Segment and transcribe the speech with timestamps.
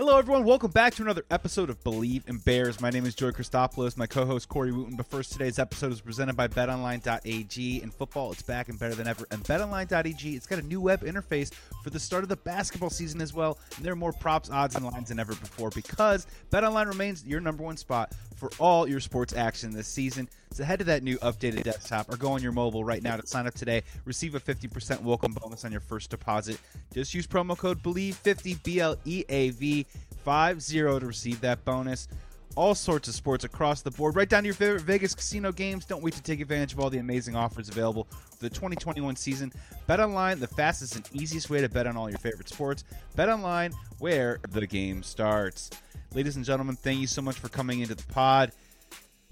[0.00, 0.44] Hello, everyone.
[0.44, 2.80] Welcome back to another episode of Bleav in Bears.
[2.80, 4.96] My name is Joey Christopoulos, my co host Corey Wooten.
[4.96, 7.82] But first, today's episode is presented by betonline.ag.
[7.82, 9.26] In football, it's back and better than ever.
[9.30, 11.52] And betonline.ag, it's got a new web interface
[11.84, 13.58] for the start of the basketball season as well.
[13.76, 17.40] And there are more props, odds, and lines than ever before because betonline remains your
[17.40, 20.30] number one spot for all your sports action this season.
[20.52, 23.26] So head to that new updated desktop or go on your mobile right now to
[23.26, 23.82] sign up today.
[24.04, 26.58] Receive a 50% welcome bonus on your first deposit.
[26.92, 29.86] Just use promo code BLEAV50, B L E A V
[30.24, 32.08] 50 to receive that bonus.
[32.56, 35.84] All sorts of sports across the board, right down to your favorite Vegas casino games.
[35.84, 39.52] Don't wait to take advantage of all the amazing offers available for the 2021 season.
[39.86, 42.82] Bet online, the fastest and easiest way to bet on all your favorite sports.
[43.14, 45.70] Bet online, where the game starts.
[46.12, 48.50] Ladies and gentlemen, thank you so much for coming into the pod.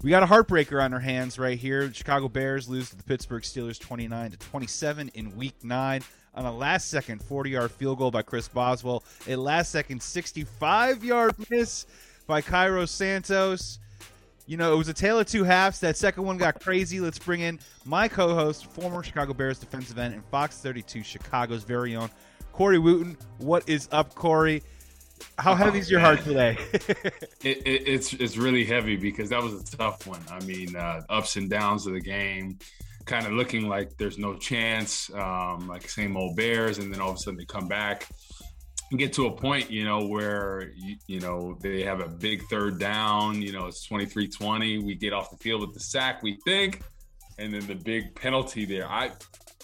[0.01, 1.85] We got a heartbreaker on our hands right here.
[1.85, 6.01] The Chicago Bears lose to the Pittsburgh Steelers 29 to 27 in week 9
[6.35, 11.85] on a last second 40-yard field goal by Chris Boswell, a last second 65-yard miss
[12.27, 13.79] by Cairo Santos.
[14.45, 15.81] You know, it was a tale of two halves.
[15.81, 17.01] That second one got crazy.
[17.01, 21.97] Let's bring in my co-host, former Chicago Bears defensive end and Fox 32 Chicago's very
[21.97, 22.09] own
[22.53, 23.17] Corey Wooten.
[23.39, 24.63] What is up, Corey?
[25.37, 26.57] How heavy is your heart today?
[26.73, 30.21] it, it, it's it's really heavy because that was a tough one.
[30.31, 32.59] I mean, uh, ups and downs of the game,
[33.05, 37.09] kind of looking like there's no chance, um, like same old Bears, and then all
[37.09, 38.07] of a sudden they come back
[38.91, 42.43] and get to a point, you know, where you, you know they have a big
[42.49, 43.41] third down.
[43.41, 44.83] You know, it's 23-20.
[44.83, 46.81] We get off the field with the sack, we think,
[47.37, 48.87] and then the big penalty there.
[48.87, 49.11] I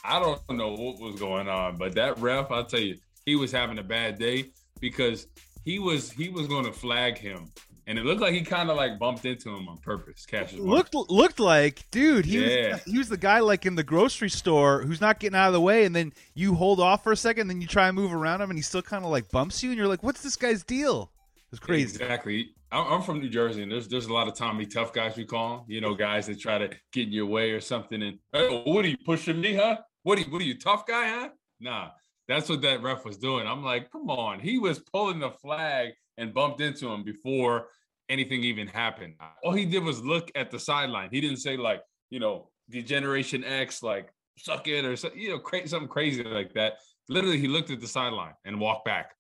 [0.04, 3.52] I don't know what was going on, but that ref, I'll tell you, he was
[3.52, 5.28] having a bad day because
[5.66, 7.52] he was he was going to flag him,
[7.88, 10.26] and it looked like he kind of like bumped into him on purpose.
[10.26, 12.74] Cassius looked looked like, dude, he yeah.
[12.74, 15.54] was he was the guy like in the grocery store who's not getting out of
[15.54, 18.14] the way, and then you hold off for a second, then you try and move
[18.14, 20.36] around him, and he still kind of like bumps you, and you're like, what's this
[20.36, 21.12] guy's deal?
[21.52, 22.02] It's crazy.
[22.02, 22.52] Exactly.
[22.72, 25.58] I'm from New Jersey, and there's there's a lot of Tommy tough guys we call
[25.58, 25.66] them.
[25.68, 28.02] You know, guys that try to get in your way or something.
[28.02, 29.78] And hey, what are you pushing me, huh?
[30.04, 31.30] What are you, what are you tough guy, huh?
[31.62, 31.90] Nah,
[32.28, 33.48] that's what that ref was doing.
[33.48, 34.40] I'm like, come on.
[34.40, 37.68] He was pulling the flag and bumped into him before
[38.10, 39.16] anything even happened.
[39.44, 41.10] All he did was look at the sideline.
[41.12, 45.68] He didn't say like, you know, Degeneration X, like suck it or you know, cra-
[45.68, 46.74] something crazy like that.
[47.10, 49.14] Literally, he looked at the sideline and walked back.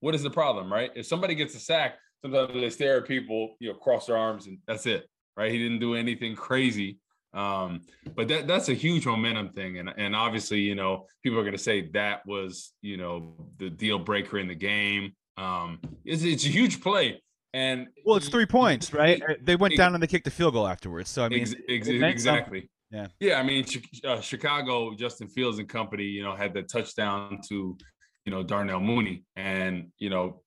[0.00, 0.90] What is the problem, right?
[0.94, 4.46] If somebody gets a sack, sometimes they stare at people, you know, cross their arms,
[4.46, 5.50] and that's it, right?
[5.50, 6.98] He didn't do anything crazy.
[7.34, 7.82] Um,
[8.14, 11.56] but that that's a huge momentum thing, and and obviously, you know, people are going
[11.56, 15.12] to say that was you know the deal breaker in the game.
[15.36, 17.20] Um, it's it's a huge play,
[17.52, 19.20] and well, it's three points, right?
[19.42, 21.10] They went down and they kicked the field goal afterwards.
[21.10, 22.70] So I mean, ex- ex- exactly.
[22.90, 23.40] Yeah, yeah.
[23.40, 23.64] I mean,
[24.06, 27.76] uh, Chicago, Justin Fields and company, you know, had the touchdown to,
[28.24, 30.42] you know, Darnell Mooney, and you know,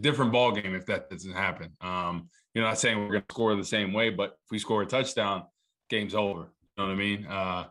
[0.00, 1.70] different ball game if that doesn't happen.
[1.80, 4.58] Um, you know, not saying we're going to score the same way, but if we
[4.58, 5.44] score a touchdown
[5.88, 6.40] game's over.
[6.40, 7.26] You know what I mean?
[7.26, 7.64] Uh,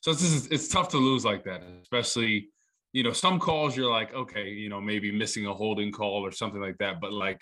[0.00, 2.48] so it's just, it's tough to lose like that, especially
[2.92, 6.30] you know some calls you're like okay you know maybe missing a holding call or
[6.30, 7.40] something like that, but like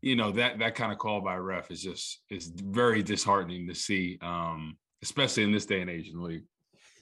[0.00, 3.74] you know that that kind of call by ref is just is very disheartening to
[3.74, 6.44] see, um, especially in this day and age in the league.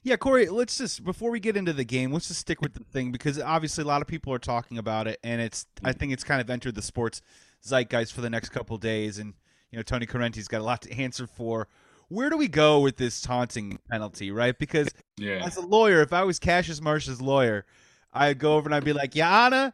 [0.04, 2.84] Yeah, Corey, let's just before we get into the game, let's just stick with the
[2.84, 6.12] thing because obviously a lot of people are talking about it, and it's I think
[6.12, 7.22] it's kind of entered the sports
[7.64, 9.34] zeitgeist for the next couple days, and
[9.70, 11.68] you know Tony Corrente's got a lot to answer for
[12.12, 14.58] where do we go with this taunting penalty, right?
[14.58, 15.42] Because yeah.
[15.44, 17.64] as a lawyer, if I was Cassius Marsh's lawyer,
[18.12, 19.72] I'd go over and I'd be like, Yana,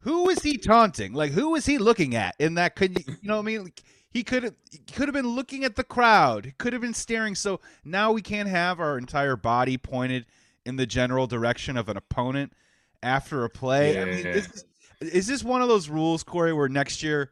[0.00, 1.12] who is he taunting?
[1.12, 2.74] Like, who is he looking at in that?
[2.74, 3.64] Could you, know what I mean?
[3.64, 4.54] Like, he could have
[4.92, 6.46] could have been looking at the crowd.
[6.46, 7.34] He could have been staring.
[7.34, 10.26] So now we can't have our entire body pointed
[10.64, 12.52] in the general direction of an opponent
[13.02, 13.94] after a play.
[13.94, 14.02] Yeah.
[14.02, 14.64] I mean, is,
[15.00, 17.30] is this one of those rules, Corey, where next year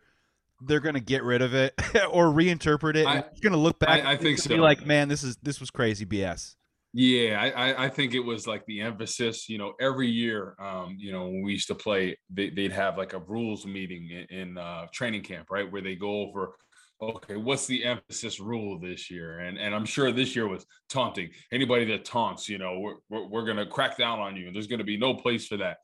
[0.60, 1.74] they're gonna get rid of it
[2.10, 3.06] or reinterpret it.
[3.06, 4.04] I- and you're gonna look back.
[4.04, 4.48] I- I think so.
[4.48, 6.54] Be like, man, this is this was crazy BS.
[6.98, 9.50] Yeah, I, I, I think it was like the emphasis.
[9.50, 12.96] You know, every year, um, you know, when we used to play, they, they'd have
[12.96, 16.54] like a rules meeting in, in uh, training camp, right, where they go over,
[17.02, 19.40] okay, what's the emphasis rule this year?
[19.40, 21.28] And and I'm sure this year was taunting.
[21.52, 24.66] Anybody that taunts, you know, we're we're, we're gonna crack down on you, and there's
[24.68, 25.78] gonna be no place for that.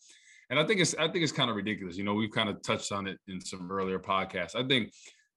[0.53, 1.97] And I think it's I think it's kind of ridiculous.
[1.97, 4.55] You know, we've kind of touched on it in some earlier podcasts.
[4.55, 4.93] I think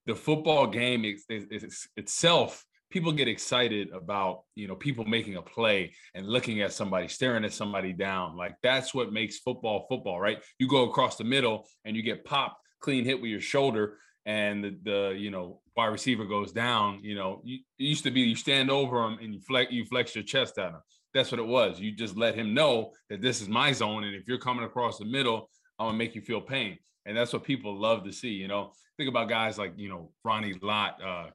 [0.06, 5.38] the football game is, is, is itself people get excited about you know people making
[5.38, 9.86] a play and looking at somebody staring at somebody down like that's what makes football
[9.90, 13.42] football right you go across the middle and you get popped clean hit with your
[13.42, 18.04] shoulder and the, the you know wide receiver goes down you know you, it used
[18.04, 20.82] to be you stand over him and you flex you flex your chest at him
[21.16, 24.14] that's what it was you just let him know that this is my zone and
[24.16, 26.78] if you're coming across the middle i'm gonna make you feel pain
[27.08, 30.12] and that's what people love to see you know think about guys like you know
[30.24, 31.28] ronnie lott uh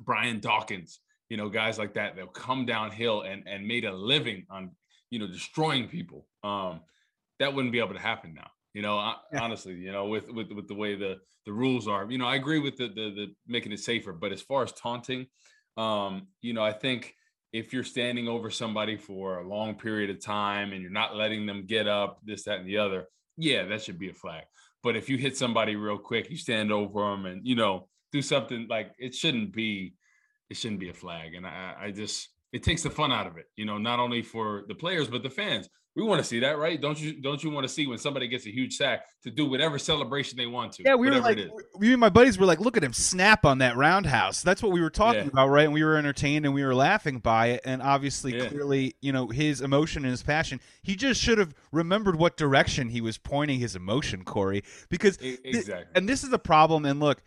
[0.00, 4.46] Brian Dawkins, you know, guys like that that come downhill and and made a living
[4.50, 4.70] on,
[5.10, 6.26] you know, destroying people.
[6.42, 6.80] Um,
[7.38, 8.50] that wouldn't be able to happen now.
[8.74, 9.42] You know, I, Yeah.
[9.42, 12.36] honestly, you know, with with with the way the the rules are, you know, I
[12.36, 15.26] agree with the, the the making it safer, but as far as taunting,
[15.76, 17.14] um, you know, I think
[17.52, 21.46] if you're standing over somebody for a long period of time and you're not letting
[21.46, 23.06] them get up, this, that, and the other,
[23.36, 24.44] yeah, that should be a flag.
[24.82, 28.22] But if you hit somebody real quick, you stand over them and you know do
[28.22, 29.94] something like it shouldn't be
[30.48, 33.36] it shouldn't be a flag and I, I just it takes the fun out of
[33.36, 36.40] it you know not only for the players but the fans we want to see
[36.40, 39.06] that right don't you don't you want to see when somebody gets a huge sack
[39.22, 41.38] to do whatever celebration they want to Yeah, we were like,
[41.76, 44.42] we and my buddies were like, look at him snap on that roundhouse.
[44.42, 45.28] That's what we were talking Yeah.
[45.28, 45.64] about, right?
[45.64, 47.60] And we were entertained and we were laughing by it.
[47.64, 48.48] And obviously, Yeah.
[48.48, 50.60] clearly, you know, his emotion and his passion.
[50.82, 54.62] He just should have remembered what direction he was pointing his emotion, Corey.
[54.88, 56.86] Because exactly and this is the problem.
[56.86, 57.22] And look,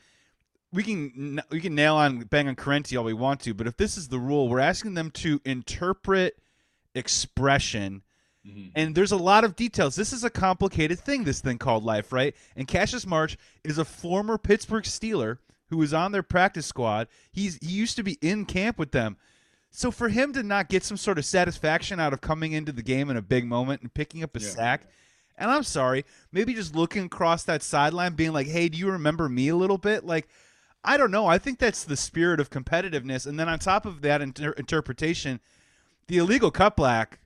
[0.71, 3.77] we can we can nail on bang on Corrente all we want to, but if
[3.77, 6.39] this is the rule, we're asking them to interpret
[6.95, 8.01] expression.
[8.47, 8.71] Mhm.
[8.75, 9.95] And there's a lot of details.
[9.95, 12.35] This is a complicated thing, this thing called life, right?
[12.55, 15.37] And Cassius Marsh is a former Pittsburgh Steeler
[15.69, 17.07] who was on their practice squad.
[17.31, 19.17] He's he used to be in camp with them.
[19.71, 22.83] So for him to not get some sort of satisfaction out of coming into the
[22.83, 24.49] game in a big moment and picking up a Yeah.
[24.49, 24.87] sack,
[25.37, 29.27] and I'm sorry, maybe just looking across that sideline, being like, "Hey, do you remember
[29.29, 30.27] me a little bit?" Like,
[30.83, 31.25] I don't know.
[31.25, 33.25] I think that's the spirit of competitiveness.
[33.25, 35.39] And then on top of that inter- interpretation,
[36.07, 37.17] the illegal cut block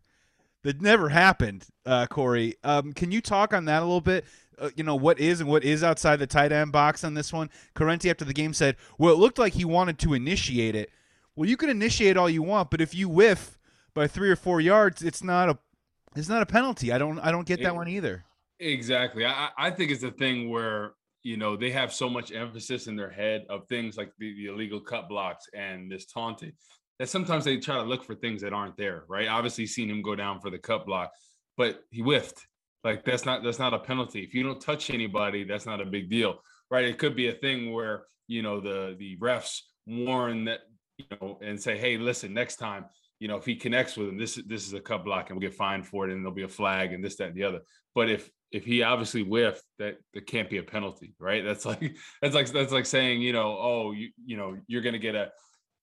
[0.68, 2.56] that never happened, uh, Corey.
[2.62, 4.26] Um, can you talk on that a little bit?
[4.60, 7.32] Uh, you know what is and what is outside the tight end box on this
[7.32, 7.50] one.
[7.74, 10.90] Corrente after the game said, "Well, it looked like he wanted to initiate it."
[11.38, 13.58] Well, you can initiate all you want, but if you whiff
[13.94, 15.58] by three or four yards, it's not a
[16.18, 16.92] it's not a penalty.
[16.92, 18.26] I don't I don't get that one either.
[18.60, 19.24] Exactly.
[19.24, 22.88] I, I I think it's a thing where you know they have so much emphasis
[22.88, 26.52] in their head of things like the, the illegal cut blocks and this taunting
[27.00, 29.04] that sometimes they try to look for things that aren't there.
[29.08, 29.28] Right.
[29.28, 31.12] Obviously, seen him go down for the cut block,
[31.58, 32.48] but he whiffed.
[32.84, 34.22] Like that's not that's not a penalty.
[34.22, 36.40] If you don't touch anybody, that's not a big deal.
[36.70, 36.86] Right.
[36.86, 40.62] It could be a thing where you know the the refs warn that
[40.98, 42.86] you know and say, hey, listen, next time
[43.20, 45.40] you know, if he connects with him, this is this is a cut block and
[45.40, 47.44] we'll get fined for it and there'll be a flag and this, that, and the
[47.44, 47.62] other.
[47.96, 51.44] But if if he obviously whiffed, that that can't be a penalty, right?
[51.44, 55.00] That's like that's like that's like saying, you know, oh, you you know, you're gonna
[55.00, 55.32] get a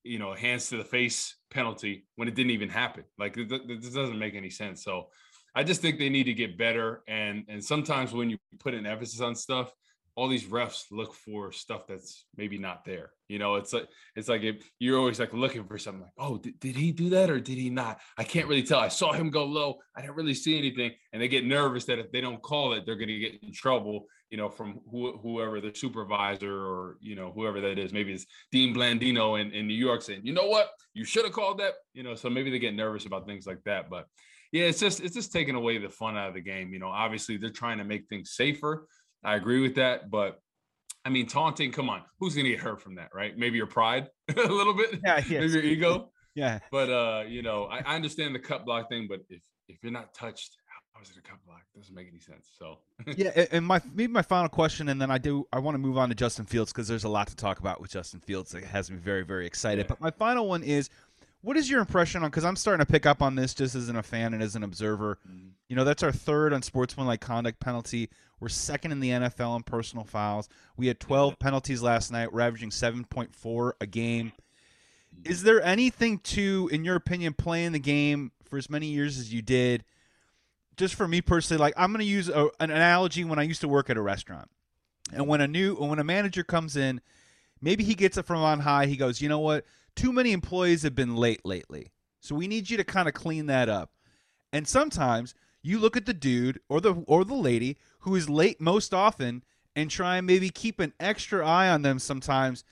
[0.05, 3.05] you know, hands to the face penalty when it didn't even happen.
[3.19, 4.85] Like this doesn't make any sense.
[4.85, 5.09] So
[5.55, 7.03] I just think they need to get better.
[7.09, 9.73] And and sometimes when you put an emphasis on stuff,
[10.17, 13.11] all these refs look for stuff that's maybe not there.
[13.29, 16.39] You know, it's like it's like if you're always like looking for something like, oh,
[16.39, 18.01] did, did he do that or did he not?
[18.17, 18.79] I can't really tell.
[18.79, 19.79] I saw him go low.
[19.97, 20.93] I didn't really see anything.
[21.13, 24.07] And they get nervous that if they don't call it, they're to get in trouble,
[24.31, 27.93] you know, from who, whoever the supervisor or, you know, whoever that is.
[27.93, 30.71] Maybe it's Dean Blandino in, in New York saying, you know what?
[30.95, 31.75] You should have called that.
[31.93, 33.89] You know, so maybe they get nervous about things like that.
[33.91, 34.07] But
[34.53, 36.73] yeah, it's just it's just taking away the fun out of the game.
[36.73, 38.87] You know, obviously they're trying to make things safer.
[39.25, 40.39] I agree with that, but
[41.05, 41.73] I mean, taunting.
[41.73, 43.37] Come on, who's gonna get hurt from that, right?
[43.37, 45.41] Maybe your pride a little bit, Yeah, yeah.
[45.41, 46.11] maybe your ego.
[46.35, 46.59] Yeah.
[46.71, 49.93] But uh, you know, I, I understand the cut block thing, but if if you're
[49.93, 50.57] not touched,
[50.95, 51.63] how is it a cut block?
[51.77, 52.49] doesn't make any sense.
[52.59, 52.79] So
[53.17, 55.99] yeah, and my maybe my final question, and then I do I want to move
[55.99, 58.65] on to Justin Fields because there's a lot to talk about with Justin Fields that
[58.65, 59.83] has me very very excited.
[59.83, 59.89] Yeah.
[59.89, 60.91] But my final one is,
[61.43, 62.31] what is your impression on?
[62.31, 64.63] Because I'm starting to pick up on this just as a fan and as an
[64.63, 65.19] observer.
[65.29, 65.49] Mm-hmm.
[65.69, 68.09] You know, that's our third on unsportsmanlike conduct penalty.
[68.41, 70.49] We're second in the NFL in personal fouls.
[70.77, 72.33] We had 12 penalties last night.
[72.33, 74.33] We're averaging 7.4 a game.
[75.17, 75.31] Mm-hmm.
[75.31, 79.33] Is there anything to, in your opinion, playing the game for as many years as
[79.33, 79.85] you did?
[80.77, 83.61] Just for me personally, like I'm going to use a, an analogy when I used
[83.61, 84.51] to work at a restaurant.
[85.13, 87.01] And when a new when a manager comes in,
[87.61, 88.87] maybe he gets it from on high.
[88.87, 89.65] He goes, you know what?
[89.95, 93.47] Too many employees have been late lately, so we need you to kind of clean
[93.47, 93.91] that up.
[94.53, 98.61] And sometimes you look at the dude or the or the lady who is late
[98.61, 99.45] most often
[99.77, 102.65] and try and maybe keep an extra eye on them sometimes.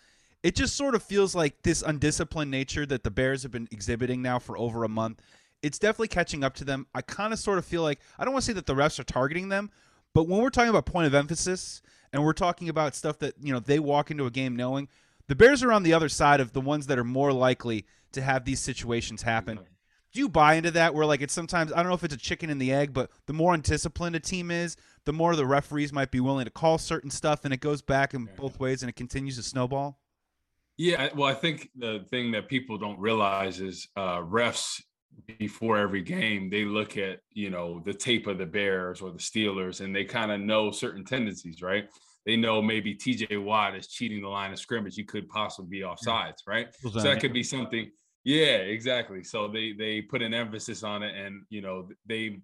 [0.43, 4.23] It just sort of feels like this undisciplined nature that the Bears have been exhibiting
[4.23, 5.21] now for over a month.
[5.63, 6.87] It's definitely catching up to them.
[6.95, 8.99] I kind of sort of feel like I don't want to say that the refs
[8.99, 9.71] are targeting them,
[10.15, 13.53] but when we're talking about point of emphasis and we're talking about stuff that, you
[13.53, 14.89] know, they walk into a game knowing,
[15.29, 18.21] the Bears are on the other side of the ones that are more likely to
[18.21, 19.59] have these situations happen.
[20.13, 22.19] Do you buy into that where like it's sometimes I don't know if it's a
[22.19, 24.77] chicken and the egg, but the more undisciplined a team is,
[25.07, 28.13] the more the referees might be willing to call certain stuff and it goes back
[28.13, 29.99] in both ways and it continues to snowball?
[30.77, 34.83] Yeah, well, I think the thing that people don't realize is uh, refs
[35.39, 39.19] before every game they look at you know the tape of the Bears or the
[39.19, 41.89] Steelers and they kind of know certain tendencies, right?
[42.25, 43.37] They know maybe T.J.
[43.39, 44.95] Watt is cheating the line of scrimmage.
[44.95, 46.69] He could possibly be offsides, right?
[46.81, 47.91] So that could be something.
[48.25, 49.25] Yeah, exactly.
[49.25, 52.39] So they they put an emphasis on it, and you know they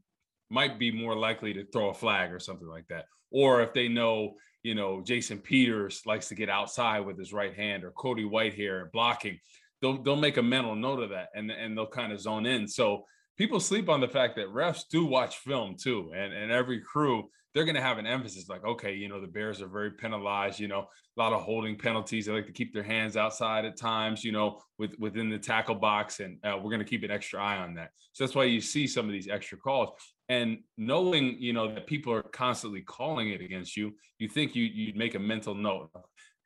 [0.50, 3.04] might be more likely to throw a flag or something like that.
[3.30, 7.54] Or if they know, you know, Jason Peters likes to get outside with his right
[7.54, 9.38] hand, or Cody Whitehair blocking,
[9.80, 12.66] they'll they'll make a mental note of that and and they'll kind of zone in.
[12.68, 13.04] So
[13.36, 17.28] people sleep on the fact that refs do watch film too, and and every crew
[17.54, 20.60] they're going to have an emphasis like, okay, you know, the Bears are very penalized.
[20.60, 22.26] You know, a lot of holding penalties.
[22.26, 24.22] They like to keep their hands outside at times.
[24.22, 27.42] You know, with within the tackle box, and uh, we're going to keep an extra
[27.42, 27.90] eye on that.
[28.12, 29.90] So that's why you see some of these extra calls.
[30.28, 34.64] And knowing, you know, that people are constantly calling it against you, you think you
[34.64, 35.90] you'd make a mental note.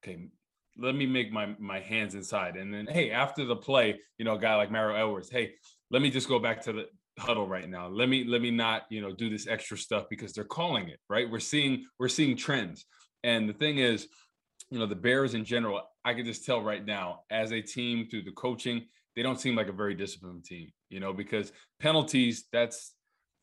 [0.03, 0.29] Okay,
[0.79, 2.57] let me make my my hands inside.
[2.57, 5.53] And then hey after the play you know a guy like mario edwards hey
[5.91, 6.87] let me just go back to the
[7.19, 7.89] huddle right now.
[7.89, 10.99] Let me let me not you know do this extra stuff because they're calling it
[11.09, 11.31] right?
[11.31, 12.87] We're seeing we're seeing trends.
[13.25, 14.09] And the thing is
[14.73, 18.09] you know the bears in general i can just tell right now as a team
[18.09, 22.47] through the coaching they don't seem like a very disciplined team you know because penalties
[22.53, 22.95] that's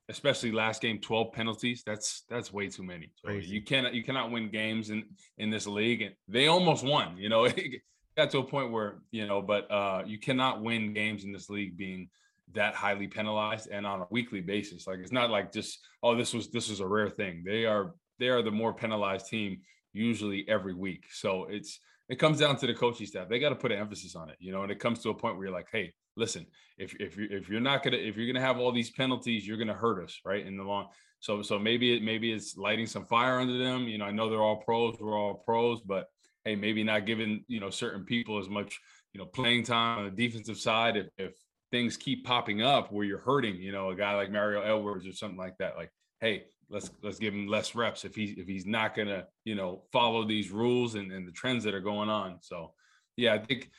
[0.10, 3.12] especially last game 12 penalties that's that's way too many.
[3.24, 5.04] So you cannot you cannot win games in
[5.38, 7.82] in this league and they almost won you know it
[8.18, 11.50] got to a point where you know but uh you cannot win games in this
[11.50, 12.10] league being
[12.54, 14.88] that highly penalized and on a weekly basis.
[14.88, 17.44] Like it's not like just oh this was this was a rare thing.
[17.46, 19.62] They are they are the more penalized team
[19.94, 21.06] usually every week.
[21.12, 23.30] So it's it comes down to the coaching staff.
[23.30, 25.14] They got to put an emphasis on it you know and it comes to a
[25.14, 26.46] point where you're like hey listen,
[26.78, 29.58] if if you if you're not gonna if you're gonna have all these penalties, you're
[29.58, 30.46] gonna hurt us, right?
[30.46, 30.88] In the long.
[31.20, 33.88] So so maybe it maybe it's lighting some fire under them.
[33.88, 36.08] You know, I know they're all pros, we're all pros, but
[36.46, 38.80] hey, maybe not giving you know certain people as much
[39.14, 41.34] you know playing time on the defensive side if if
[41.72, 45.14] things keep popping up where you're hurting, you know, a guy like Mario Edwards or
[45.14, 45.78] something like that.
[45.78, 49.56] Like, hey, let's let's give him less reps if he's if he's not gonna, you
[49.56, 52.38] know, follow these rules and, and the trends that are going on.
[52.42, 52.74] So
[53.18, 53.70] yeah, I think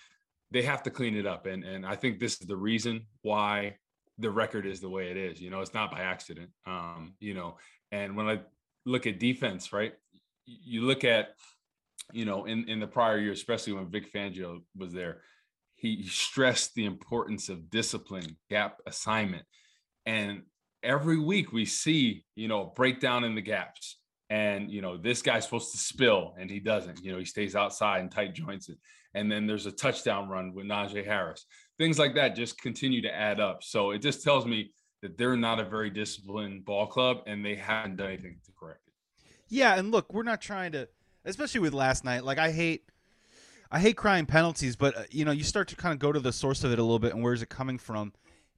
[0.50, 1.46] they have to clean it up.
[1.46, 3.76] And and I think this is the reason why
[4.18, 5.40] the record is the way it is.
[5.40, 6.50] You know, it's not by accident.
[6.66, 7.56] Um, you know,
[7.92, 8.40] and when I
[8.84, 9.94] look at defense, right,
[10.44, 11.30] you look at,
[12.12, 15.22] you know, in in the prior year, especially when Vic Fangio was there,
[15.76, 19.44] he stressed the importance of discipline, gap assignment,
[20.06, 20.42] and
[20.82, 23.99] every week we see, you know, breakdown in the gaps.
[24.30, 27.04] And you know, this guy's supposed to spill and he doesn't.
[27.04, 28.78] You know, he stays outside and tight joints it
[29.14, 31.46] and then there's a touchdown run with Najee Harris.
[31.78, 33.62] Things like that just continue to add up.
[33.62, 34.72] So it just tells me
[35.02, 38.82] that they're not a very disciplined ball club and they haven't done anything to correct
[38.86, 38.92] it.
[39.48, 40.88] Yeah, and look, we're not trying to
[41.24, 42.24] especially with last night.
[42.24, 42.84] Like I hate
[43.72, 46.20] I hate crying penalties, but uh, you know, you start to kind of go to
[46.20, 48.12] the source of it a little bit and where's it coming from?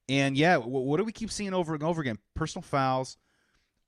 [0.08, 2.18] And yeah, what, what do we keep seeing over and over again?
[2.34, 3.16] Personal fouls,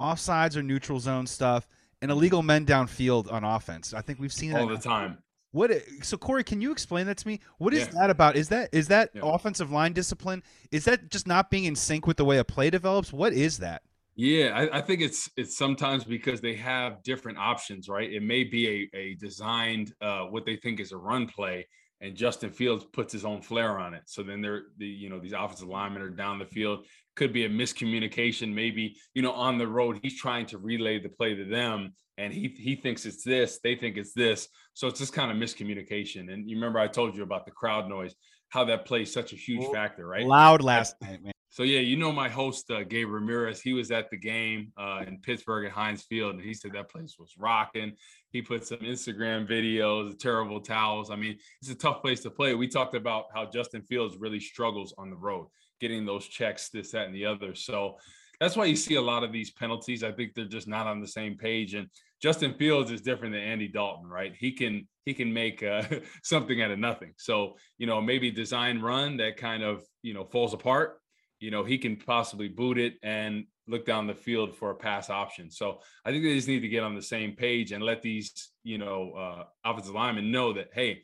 [0.01, 1.67] offsides or neutral zone stuff,
[2.03, 3.95] and illegal men downfield on offense.
[3.95, 5.19] I think we've seen all the time.
[5.53, 5.71] What
[6.03, 7.39] so Corey, can you explain that to me?
[7.59, 8.01] What is yeah.
[8.01, 8.35] that about?
[8.35, 9.21] Is that is that yeah.
[9.23, 10.43] offensive line discipline?
[10.73, 13.13] Is that just not being in sync with the way a play develops?
[13.13, 13.83] What is that?
[14.17, 18.13] Yeah, I, I, think it's it's sometimes because they have different options, right?
[18.13, 21.67] It may be a, a designed uh, what they think is a run play,
[22.05, 24.03] and Justin Fields puts his own flair on it.
[24.07, 26.87] So then they're the you know these offensive linemen are down the field.
[27.17, 31.09] Could be a miscommunication, maybe you know on the road he's trying to relay the
[31.09, 34.49] play to them, and he he thinks it's this, they think it's this.
[34.75, 36.33] So it's just kind of miscommunication.
[36.33, 38.15] And you remember I told you about the crowd noise,
[38.51, 40.27] how that plays such a huge factor, right?
[40.27, 41.34] Loud last night, man.
[41.55, 43.61] So yeah, you know my host uh, Gabe Ramirez.
[43.61, 46.91] He was at the game uh, in Pittsburgh at Heinz Field, and he said that
[46.91, 47.93] place was rocking.
[48.33, 51.13] He put some Instagram videos, terrible towels.
[51.13, 52.57] I mean, it's a tough place to play.
[52.57, 55.47] We talked about how Justin Fields really struggles on the road,
[55.81, 57.55] getting those checks, this, that, and the other.
[57.55, 57.99] So
[58.41, 60.03] that's why you see a lot of these penalties.
[60.03, 61.75] I think they're just not on the same page.
[61.75, 61.87] And
[62.21, 64.35] Justin Fields is different than Andy Dalton, right?
[64.37, 65.85] He can he can make uh,
[66.25, 67.13] something out of nothing.
[67.17, 70.99] So you know maybe design run that kind of you know falls apart.
[71.45, 75.11] You know he can possibly boot it and look down the field for a pass
[75.11, 75.51] option.
[75.51, 78.51] So I think they just need to get on the same page and let these
[78.63, 81.03] you know uh, offensive linemen know that hey,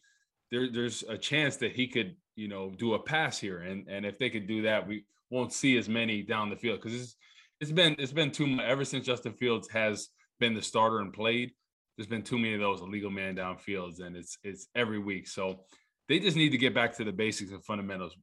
[0.51, 4.07] there, there's a chance that he could you know do a pass here, and and
[4.07, 7.17] if they could do that, we won't see as many down the field because it's
[7.61, 11.13] it's been it's been too much ever since Justin Fields has been the starter and
[11.13, 11.53] played,
[11.99, 15.29] there's been too many of those illegal man down fields, and it's it's every week.
[15.29, 15.65] So
[16.09, 18.17] they just need to get back to the basics and fundamentals.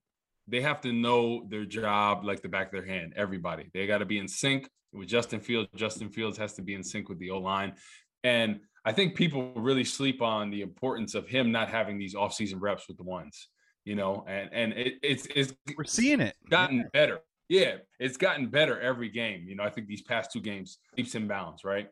[0.48, 3.14] They have to know their job like the back of their hand.
[3.16, 5.70] Everybody, they got to be in sync with Justin Fields.
[5.76, 7.74] Justin Fields has to be in sync with the O line,
[8.24, 12.56] and I think people really sleep on the importance of him not having these offseason
[12.60, 13.50] reps with the ones.
[13.86, 16.84] You know, and and it, it's it's we're seeing it gotten yeah.
[16.94, 17.20] better.
[17.50, 19.46] Yeah, it's gotten better every game.
[19.48, 21.88] You know, I think these past two games leaps and bounds, right?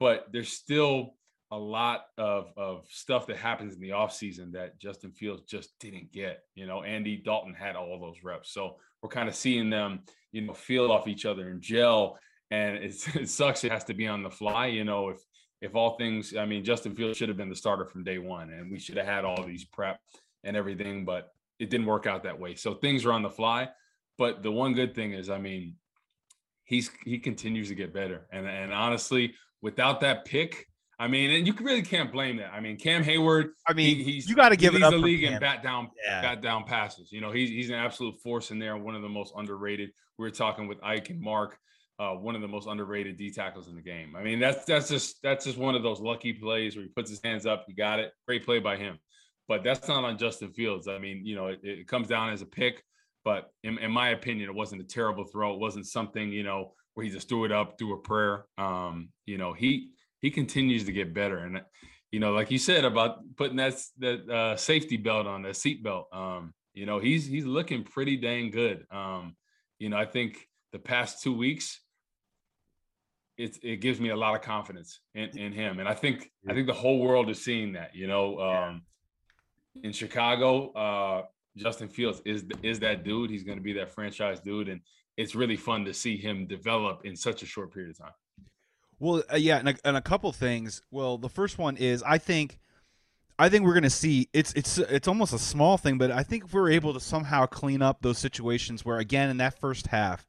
[0.00, 1.14] but there's still
[1.50, 6.12] a lot of, of stuff that happens in the offseason that Justin Fields just didn't
[6.12, 6.42] get.
[6.54, 8.52] You know, Andy Dalton had all those reps.
[8.52, 10.00] So we're kind of seeing them,
[10.32, 12.18] you know, feel off each other and gel.
[12.50, 13.64] And it sucks.
[13.64, 14.66] It has to be on the fly.
[14.66, 15.16] You know, if
[15.60, 18.50] if all things, I mean, Justin Fields should have been the starter from day one,
[18.50, 19.98] and we should have had all these prep
[20.44, 22.54] and everything, but it didn't work out that way.
[22.54, 23.70] So things are on the fly.
[24.18, 25.76] But the one good thing is, I mean,
[26.64, 28.26] he's he continues to get better.
[28.30, 32.52] And and honestly, without that pick, I mean, and you really can't blame that.
[32.52, 33.50] I mean, Cam Heyward.
[33.66, 35.62] I mean, he, he's you got to give he it up the league and bat
[35.62, 36.22] down, yeah.
[36.22, 37.10] bat down passes.
[37.10, 38.76] You know, he's he's an absolute force in there.
[38.76, 39.90] One of the most underrated.
[40.18, 41.58] We were talking with Ike and Mark,
[41.98, 44.14] uh, one of the most underrated D tackles in the game.
[44.16, 47.10] I mean, that's that's just that's just one of those lucky plays where he puts
[47.10, 47.64] his hands up.
[47.66, 48.12] He got it.
[48.26, 48.98] Great play by him.
[49.48, 50.88] But that's not on Justin Fields.
[50.88, 52.82] I mean, you know, it, it comes down as a pick.
[53.24, 55.54] But in, in my opinion, it wasn't a terrible throw.
[55.54, 58.44] It wasn't something you know where he just threw it up through a prayer.
[58.58, 59.90] Um, you know, he
[60.24, 61.60] he continues to get better, and
[62.10, 65.82] you know, like you said about putting that that uh, safety belt on, that seat
[65.82, 66.06] belt.
[66.14, 68.86] Um, you know, he's he's looking pretty dang good.
[68.90, 69.36] Um,
[69.78, 71.78] you know, I think the past two weeks,
[73.36, 76.54] it it gives me a lot of confidence in, in him, and I think I
[76.54, 77.94] think the whole world is seeing that.
[77.94, 78.82] You know, um,
[79.82, 81.22] in Chicago, uh,
[81.54, 83.28] Justin Fields is is that dude.
[83.28, 84.80] He's going to be that franchise dude, and
[85.18, 88.14] it's really fun to see him develop in such a short period of time.
[88.98, 90.82] Well, uh, yeah, and a, and a couple things.
[90.90, 92.58] Well, the first one is I think
[93.38, 96.22] I think we're going to see it's it's it's almost a small thing, but I
[96.22, 99.88] think if we're able to somehow clean up those situations where again in that first
[99.88, 100.26] half,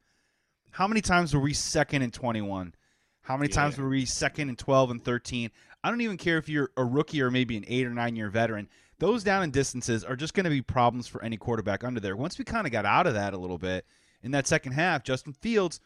[0.70, 2.74] how many times were we second and 21?
[3.22, 3.56] How many yeah.
[3.56, 5.50] times were we second and 12 and 13?
[5.82, 8.28] I don't even care if you're a rookie or maybe an 8 or 9 year
[8.28, 8.68] veteran.
[8.98, 12.16] Those down and distances are just going to be problems for any quarterback under there.
[12.16, 13.84] Once we kind of got out of that a little bit,
[14.22, 15.80] in that second half, Justin Fields,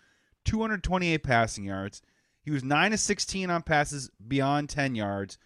[0.44, 2.02] 228 passing yards.
[2.42, 5.38] He was 9 of 16 on passes beyond 10 yards.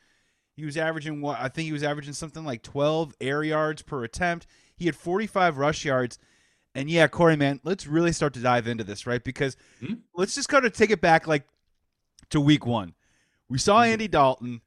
[0.56, 4.04] He was averaging what I think he was averaging something like 12 air yards per
[4.04, 4.46] attempt.
[4.76, 6.18] He had 45 rush yards.
[6.74, 9.22] And yeah, Corey, man, let's really start to dive into this, right?
[9.22, 9.94] Because mm-hmm.
[10.14, 11.44] let's just kind of take it back like
[12.30, 12.94] to week one.
[13.48, 13.92] We saw mm-hmm.
[13.92, 14.60] Andy Dalton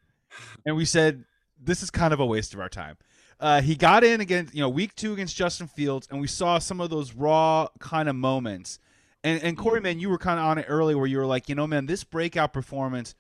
[0.65, 1.23] and we said,
[1.61, 2.97] this is kind of a waste of our time.
[3.39, 6.57] Uh, he got in against you know week two against Justin Fields, and we saw
[6.57, 8.79] some of those raw kind of moments.
[9.23, 11.49] And and Corey, man, you were kind of on it early where you were like,
[11.49, 13.15] you know, man, this breakout performance,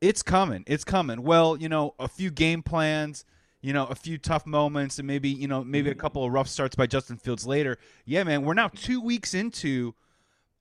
[0.00, 1.22] it's coming, it's coming.
[1.22, 3.24] Well, you know, a few game plans,
[3.60, 6.00] you know, a few tough moments, and maybe you know maybe a mm-hmm.
[6.00, 7.78] couple of rough starts by Justin Fields later.
[8.04, 9.94] Yeah, man, we're now two weeks into,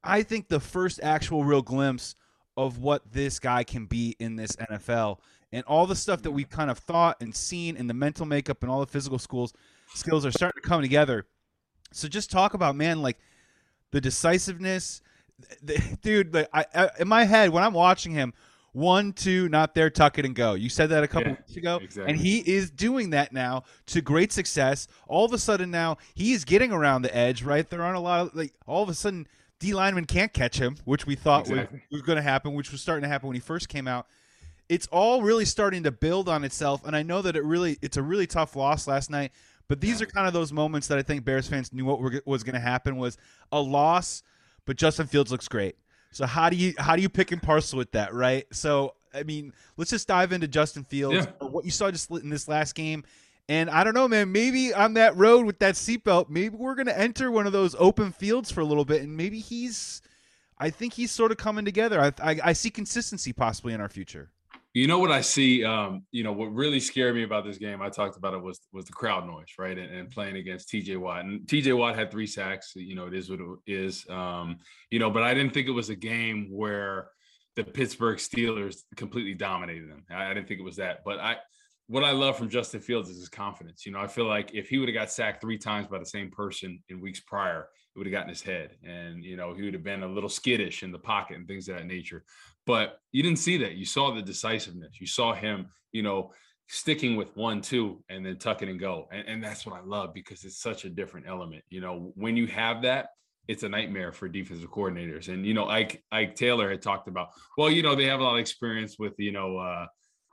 [0.03, 2.15] I think the first actual real glimpse
[2.57, 5.19] of what this guy can be in this NFL
[5.51, 8.61] and all the stuff that we've kind of thought and seen in the mental makeup
[8.61, 9.53] and all the physical schools
[9.93, 11.25] skills are starting to come together.
[11.91, 13.19] So just talk about man, like
[13.95, 15.01] the decisiveness,
[15.63, 16.33] the, dude.
[16.33, 18.33] Like I, I, in my head when I'm watching him,
[18.73, 20.53] one, two, not there, tuck it and go.
[20.53, 22.11] You said that a couple yeah, weeks ago, exactly.
[22.11, 24.89] and he is doing that now to great success.
[25.07, 27.41] All of a sudden now he is getting around the edge.
[27.41, 28.53] Right, there aren't a lot of like.
[28.67, 29.27] All of a sudden,
[29.59, 31.81] D lineman can't catch him, which we thought exactly.
[31.89, 34.07] was, was going to happen, which was starting to happen when he first came out
[34.67, 37.97] it's all really starting to build on itself and i know that it really it's
[37.97, 39.31] a really tough loss last night
[39.67, 42.43] but these are kind of those moments that i think bears fans knew what was
[42.43, 43.17] going to happen was
[43.51, 44.23] a loss
[44.65, 45.75] but justin fields looks great
[46.11, 49.23] so how do you how do you pick and parcel with that right so i
[49.23, 51.47] mean let's just dive into justin fields yeah.
[51.47, 53.03] what you saw just in this last game
[53.47, 54.31] and I don't know, man.
[54.31, 57.75] Maybe on that road with that seatbelt, maybe we're going to enter one of those
[57.77, 60.01] open fields for a little bit, and maybe he's.
[60.57, 61.99] I think he's sort of coming together.
[61.99, 64.31] I, I, I see consistency possibly in our future.
[64.75, 65.63] You know what I see?
[65.63, 67.81] Um, you know what really scared me about this game.
[67.81, 69.77] I talked about it was was the crowd noise, right?
[69.77, 70.97] And, and playing against T.J.
[70.97, 71.71] Watt, and T.J.
[71.71, 72.73] Watt had three sacks.
[72.75, 74.05] You know, it is what it is.
[74.09, 74.57] Um,
[74.91, 77.07] you know, but I didn't think it was a game where
[77.55, 80.03] the Pittsburgh Steelers completely dominated them.
[80.11, 81.37] I, I didn't think it was that, but I
[81.87, 83.85] what I love from Justin Fields is his confidence.
[83.85, 86.05] You know, I feel like if he would have got sacked three times by the
[86.05, 88.71] same person in weeks prior, it would have gotten his head.
[88.83, 91.69] And, you know, he would have been a little skittish in the pocket and things
[91.69, 92.23] of that nature.
[92.65, 93.75] But you didn't see that.
[93.75, 94.99] You saw the decisiveness.
[94.99, 96.31] You saw him, you know,
[96.67, 99.07] sticking with one, two, and then tuck it and go.
[99.11, 101.63] And, and that's what I love because it's such a different element.
[101.69, 103.09] You know, when you have that,
[103.47, 105.27] it's a nightmare for defensive coordinators.
[105.27, 108.23] And, you know, Ike, Ike Taylor had talked about, well, you know, they have a
[108.23, 109.85] lot of experience with, you know, uh,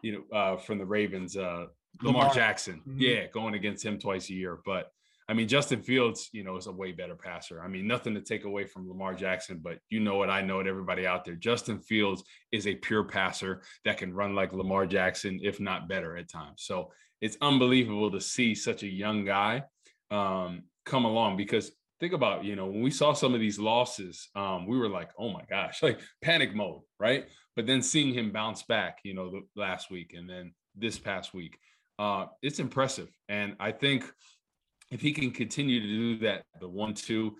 [0.02, 1.66] you know, uh, from the Ravens, uh,
[2.02, 2.34] Lamar, Lamar.
[2.34, 2.80] Jackson.
[2.88, 2.98] Mm-hmm.
[2.98, 4.60] Yeah, going against him twice a year.
[4.64, 4.90] But
[5.32, 7.62] I mean, Justin Fields, you know, is a way better passer.
[7.62, 10.60] I mean, nothing to take away from Lamar Jackson, but you know it, I know
[10.60, 11.36] it, everybody out there.
[11.36, 16.18] Justin Fields is a pure passer that can run like Lamar Jackson, if not better
[16.18, 16.64] at times.
[16.64, 16.92] So
[17.22, 19.62] it's unbelievable to see such a young guy
[20.10, 24.28] um, come along because think about, you know, when we saw some of these losses,
[24.36, 27.24] um, we were like, oh my gosh, like panic mode, right?
[27.56, 31.32] But then seeing him bounce back, you know, the last week and then this past
[31.32, 31.56] week,
[31.98, 33.08] uh, it's impressive.
[33.30, 34.04] And I think
[34.92, 37.34] if he can continue to do that, the one, two,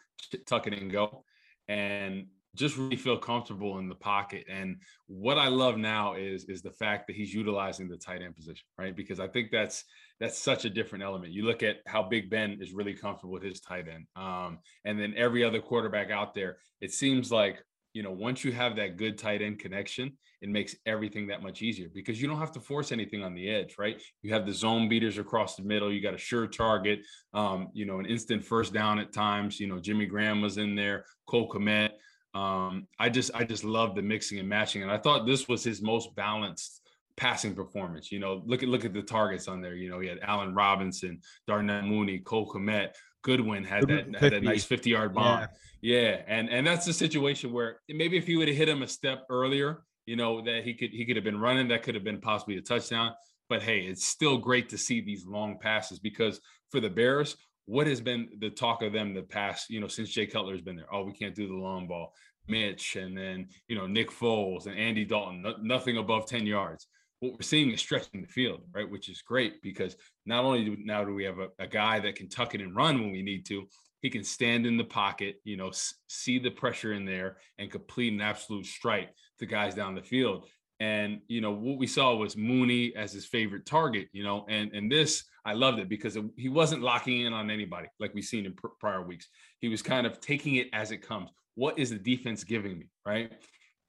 [0.47, 1.23] tuck it and go,
[1.69, 4.45] and just really feel comfortable in the pocket.
[4.49, 8.35] And what I love now is is the fact that he's utilizing the tight end
[8.35, 8.97] position, right?
[8.97, 9.85] Because I think that's
[10.19, 11.33] that's such a different element.
[11.33, 14.99] You look at how Big Ben is really comfortable with his tight end, um, and
[14.99, 16.57] then every other quarterback out there.
[16.81, 17.63] It seems like
[17.93, 21.63] you know once you have that good tight end connection, it makes everything that much
[21.63, 24.01] easier because you don't have to force anything on the edge, right?
[24.23, 25.93] You have the zone beaters across the middle.
[25.93, 27.01] You got a sure target,
[27.33, 29.61] um, you know, an instant first down at times.
[29.61, 31.91] You know, Jimmy Graham was in there, Cole Kmet.
[32.35, 35.63] Um, I just I just love the mixing and matching, and I thought this was
[35.63, 36.81] his most balanced
[37.17, 38.11] passing performance.
[38.11, 39.75] You know, look at look at the targets on there.
[39.75, 44.43] You know, he had Allen Robinson, Darnell Mooney, Cole Kmet, Goodwin had that had that
[44.43, 45.49] nice 50 yard bomb.
[45.81, 46.01] Yeah.
[46.01, 46.23] yeah.
[46.27, 49.25] And and that's the situation where maybe if he would have hit him a step
[49.31, 52.21] earlier, you know, that he could he could have been running, that could have been
[52.21, 53.13] possibly a touchdown.
[53.49, 57.87] But hey, it's still great to see these long passes because for the Bears, what
[57.87, 60.77] has been the talk of them the past, you know, since Jay Cutler has been
[60.77, 60.93] there?
[60.93, 62.13] Oh, we can't do the long ball.
[62.49, 66.89] Mitch and then, you know, Nick Foles and Andy Dalton, no, nothing above 10 yards.
[67.23, 68.91] What we're seeing is stretching the field, right?
[68.91, 69.95] Which is great because
[70.27, 72.75] not only do now do we have a, a guy that can tuck it and
[72.75, 73.69] run when we need to,
[74.01, 77.71] he can stand in the pocket, you know, s- see the pressure in there and
[77.71, 80.49] complete an absolute strike to guys down the field.
[80.81, 84.09] And you know what we saw was Mooney as his favorite target.
[84.13, 87.51] You know, and and this I loved it because it, he wasn't locking in on
[87.51, 89.29] anybody like we've seen in pr- prior weeks.
[89.61, 91.31] He was kind of taking it as it comes.
[91.55, 93.31] What is the defense giving me, right?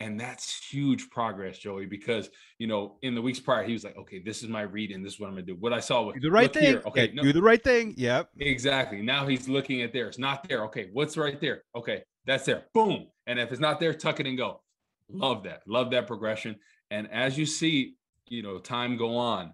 [0.04, 3.96] And that's huge progress, Joey, because you know, in the weeks prior, he was like,
[3.98, 5.56] okay, this is my read and this is what I'm gonna do.
[5.56, 6.64] What I saw was do the right thing.
[6.64, 6.84] Here.
[6.86, 7.94] Okay, no, do the right thing.
[7.96, 8.32] Yep.
[8.40, 9.02] Exactly.
[9.02, 10.08] Now he's looking at there.
[10.08, 10.66] It's not there.
[10.66, 11.64] Okay, what's right there?
[11.74, 12.66] Okay, that's there.
[12.74, 13.08] Boom.
[13.28, 14.62] And if it's not there, tuck it and go.
[15.10, 15.62] Love that.
[15.68, 16.58] Love that progression.
[16.92, 17.96] And as you see,
[18.28, 19.54] you know, time go on,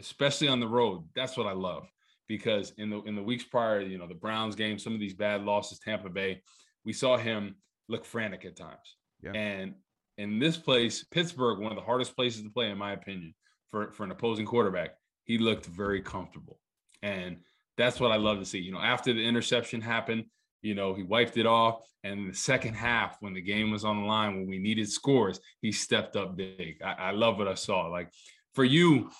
[0.00, 1.84] especially on the road, that's what I love.
[2.28, 5.14] Because in the in the weeks prior, you know, the Browns game, some of these
[5.14, 6.42] bad losses, Tampa Bay,
[6.84, 7.56] we saw him
[7.88, 8.96] look frantic at times.
[9.22, 9.32] Yeah.
[9.32, 9.74] And
[10.18, 13.34] in this place, Pittsburgh, one of the hardest places to play, in my opinion,
[13.70, 14.90] for, for an opposing quarterback,
[15.24, 16.58] he looked very comfortable.
[17.02, 17.38] And
[17.76, 18.58] that's what I love to see.
[18.58, 20.24] You know, after the interception happened,
[20.60, 21.80] you know, he wiped it off.
[22.04, 25.40] And the second half, when the game was on the line, when we needed scores,
[25.60, 26.76] he stepped up big.
[26.84, 27.86] I, I love what I saw.
[27.86, 28.10] Like
[28.54, 29.10] for you,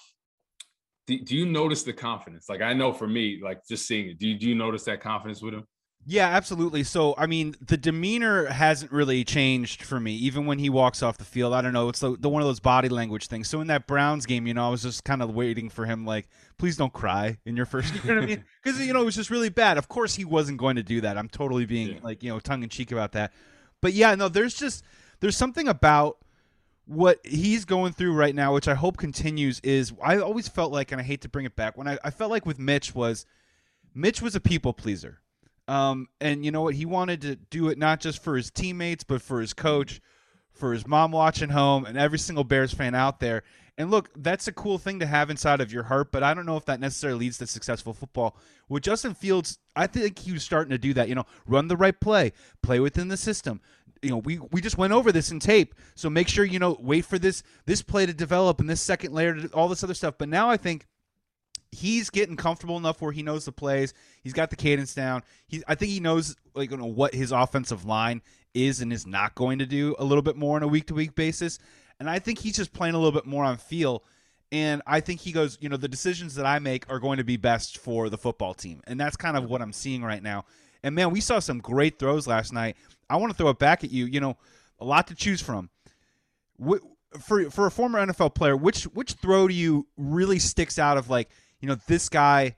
[1.06, 2.48] do, do, you notice the confidence?
[2.48, 5.42] Like I know for me, like just seeing it, do do you notice that confidence
[5.42, 5.66] with him?
[6.04, 6.82] Yeah, absolutely.
[6.82, 11.16] So, I mean, the demeanor hasn't really changed for me, even when he walks off
[11.16, 11.54] the field.
[11.54, 11.88] I don't know.
[11.88, 13.48] It's the, the one of those body language things.
[13.48, 16.04] So, in that Browns game, you know, I was just kind of waiting for him,
[16.04, 17.94] like, please don't cry in your first.
[18.04, 18.44] You know what I mean?
[18.62, 19.78] Because you know it was just really bad.
[19.78, 21.18] Of course, he wasn't going to do that.
[21.18, 21.98] I'm totally being yeah.
[22.02, 23.32] like you know tongue in cheek about that.
[23.80, 24.84] But yeah, no, there's just
[25.20, 26.18] there's something about
[26.86, 29.60] what he's going through right now, which I hope continues.
[29.60, 32.10] Is I always felt like, and I hate to bring it back, when I, I
[32.10, 33.26] felt like with Mitch was
[33.94, 35.21] Mitch was a people pleaser.
[35.72, 36.74] Um, and you know what?
[36.74, 40.02] He wanted to do it not just for his teammates, but for his coach,
[40.52, 43.42] for his mom watching home, and every single Bears fan out there.
[43.78, 46.44] And look, that's a cool thing to have inside of your heart, but I don't
[46.44, 48.36] know if that necessarily leads to successful football.
[48.68, 51.08] With Justin Fields, I think he was starting to do that.
[51.08, 52.32] You know, run the right play,
[52.62, 53.62] play within the system.
[54.02, 56.76] You know, we we just went over this in tape, so make sure you know
[56.80, 59.94] wait for this this play to develop and this second layer, to, all this other
[59.94, 60.16] stuff.
[60.18, 60.86] But now I think
[61.72, 63.94] he's getting comfortable enough where he knows the plays.
[64.22, 65.22] He's got the cadence down.
[65.48, 68.22] He, I think he knows like you know what his offensive line
[68.54, 70.94] is and is not going to do a little bit more on a week to
[70.94, 71.58] week basis.
[71.98, 74.04] And I think he's just playing a little bit more on feel.
[74.50, 77.24] And I think he goes, you know, the decisions that I make are going to
[77.24, 78.82] be best for the football team.
[78.86, 80.44] And that's kind of what I'm seeing right now.
[80.82, 82.76] And man, we saw some great throws last night.
[83.08, 84.04] I want to throw it back at you.
[84.04, 84.36] You know,
[84.78, 85.70] a lot to choose from.
[87.20, 91.08] for for a former NFL player, which which throw do you really sticks out of
[91.08, 91.30] like
[91.62, 92.56] you know this guy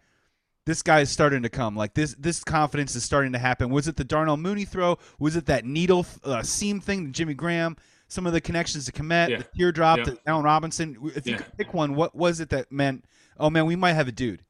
[0.66, 1.76] this guy is starting to come.
[1.76, 3.70] Like this, this confidence is starting to happen.
[3.70, 4.98] Was it the Darnell Mooney throw?
[5.18, 7.76] Was it that needle uh, seam thing to Jimmy Graham?
[8.08, 9.38] Some of the connections to Kmet, yeah.
[9.38, 10.04] the teardrop yeah.
[10.04, 10.96] to Allen Robinson.
[11.14, 11.38] If you yeah.
[11.38, 13.04] could pick one, what was it that meant?
[13.38, 14.42] Oh man, we might have a dude.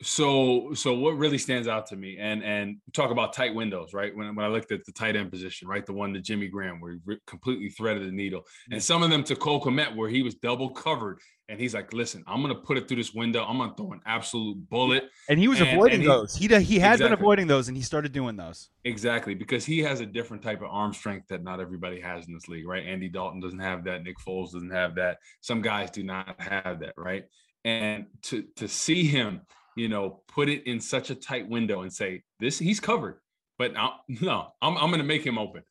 [0.00, 4.14] So, so what really stands out to me, and and talk about tight windows, right?
[4.14, 6.80] When when I looked at the tight end position, right, the one to Jimmy Graham
[6.80, 8.80] where he completely threaded the needle, and mm-hmm.
[8.80, 12.22] some of them to Cole Kmet where he was double covered, and he's like, "Listen,
[12.28, 13.44] I'm gonna put it through this window.
[13.44, 16.36] I'm gonna throw an absolute bullet." And he was and, avoiding and he, those.
[16.36, 17.06] He he had exactly.
[17.06, 18.68] been avoiding those, and he started doing those.
[18.84, 22.34] Exactly, because he has a different type of arm strength that not everybody has in
[22.34, 22.86] this league, right?
[22.86, 24.04] Andy Dalton doesn't have that.
[24.04, 25.18] Nick Foles doesn't have that.
[25.40, 27.24] Some guys do not have that, right?
[27.64, 29.40] And to to see him
[29.78, 33.20] you know, put it in such a tight window and say, this he's covered.
[33.58, 33.72] But
[34.08, 35.62] no, I'm, I'm going to make him open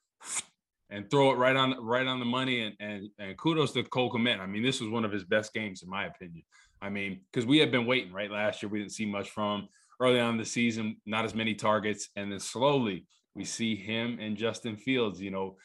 [0.89, 2.61] and throw it right on right on the money.
[2.61, 4.39] And and and kudos to Cole Kmet.
[4.39, 6.43] I mean, this was one of his best games in my opinion.
[6.81, 9.61] I mean, because we had been waiting right last year, we didn't see much from
[9.61, 9.67] him.
[9.99, 14.37] early on the season, not as many targets, and then slowly we see him and
[14.37, 15.57] Justin Fields, you know,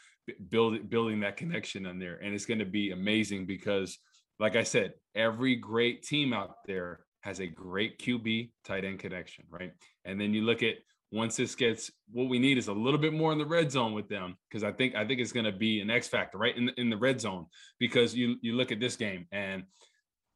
[0.48, 3.98] build, building that connection on there, and it's going to be amazing because,
[4.38, 9.44] like I said, every great team out there has a great QB tight end connection,
[9.50, 9.72] right?
[10.04, 10.74] And then you look at
[11.11, 13.92] once this gets what we need is a little bit more in the red zone
[13.92, 16.56] with them because I think I think it's going to be an X factor right
[16.56, 17.46] in the, in the red zone.
[17.78, 19.64] Because you you look at this game and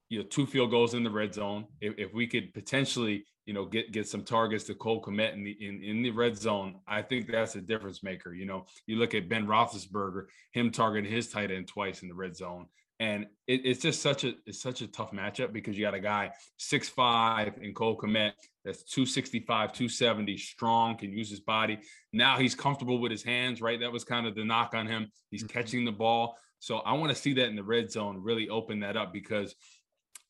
[0.08, 1.66] you know two field goals in the red zone.
[1.80, 5.44] If, if we could potentially you know get get some targets to Cole Kmet in
[5.44, 8.66] the in, in the red zone I think that's a difference maker you know?
[8.86, 12.66] You look at Ben Roethlisberger him targeting his tight end twice in the red zone
[12.98, 16.00] and it, it's just such a it's such a tough matchup because you got a
[16.00, 18.32] guy six five in Cole Kmet
[18.64, 21.78] that's 265, 270, strong, can use his body.
[22.12, 23.78] Now he's comfortable with his hands, right?
[23.78, 25.08] That was kind of the knock on him.
[25.30, 25.56] He's mm-hmm.
[25.56, 26.36] catching the ball.
[26.58, 29.54] So I want to see that in the red zone really open that up because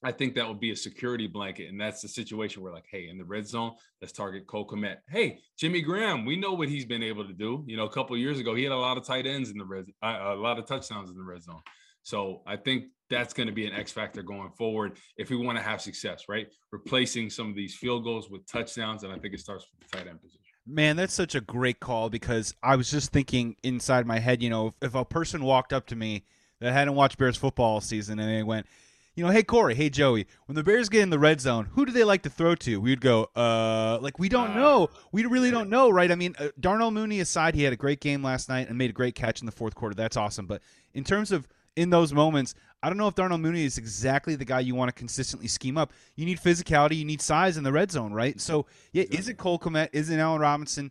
[0.05, 1.71] I think that would be a security blanket.
[1.71, 4.97] And that's the situation where, like, hey, in the red zone, let's target Cole Kmet.
[5.09, 7.65] Hey, Jimmy Graham, we know what he's been able to do.
[7.67, 9.65] You know, a couple years ago, he had a lot of tight ends in the
[9.65, 11.63] red, uh, a lot of touchdowns in the red zone.
[12.07, 15.59] So I think that's going to be an X factor going forward if we want
[15.59, 16.47] to have success, right?
[16.71, 19.97] Replacing some of these field goals with touchdowns, and I think it starts with the
[19.97, 20.41] tight end position.
[20.69, 24.51] Man, that's such a great call because I was just thinking inside my head, you
[24.51, 26.23] know, if, if a person walked up to me
[26.61, 28.67] that hadn't watched Bears football season and they went,
[29.17, 31.87] you know, hey Corey, hey Joey, when the Bears get in the red zone, who
[31.87, 32.81] do they like to throw to?
[32.81, 36.13] We'd go, uh, like we don't uh, know, we really don't know, right?
[36.13, 38.91] I mean, uh, Darnell Mooney aside, he had a great game last night and made
[38.91, 39.97] a great catch in the fourth quarter.
[39.97, 40.47] That's awesome.
[40.47, 40.63] But
[40.95, 44.45] in terms of in those moments, I don't know if Darnell Mooney is exactly the
[44.45, 45.93] guy you want to consistently scheme up.
[46.15, 48.41] You need physicality, you need size in the red zone, right?
[48.41, 49.91] So, yeah, is it Cole Kmet?
[49.93, 50.91] Is it Allen Robinson?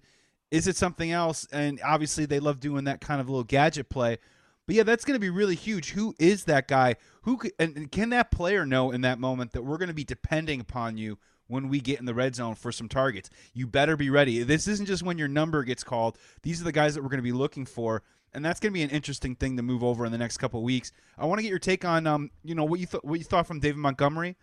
[0.51, 1.47] Is it something else?
[1.51, 4.17] And obviously, they love doing that kind of little gadget play.
[4.65, 5.91] But yeah, that's going to be really huge.
[5.91, 6.95] Who is that guy?
[7.23, 10.59] Who and can that player know in that moment that we're going to be depending
[10.59, 11.17] upon you
[11.47, 13.29] when we get in the red zone for some targets?
[13.53, 14.41] You better be ready.
[14.43, 16.17] This isn't just when your number gets called.
[16.41, 18.01] These are the guys that we're going to be looking for
[18.35, 20.61] and that's going to be an interesting thing to move over in the next couple
[20.61, 20.91] weeks.
[21.17, 23.25] I want to get your take on, um, you know, what you th- what you
[23.25, 24.35] thought from David Montgomery.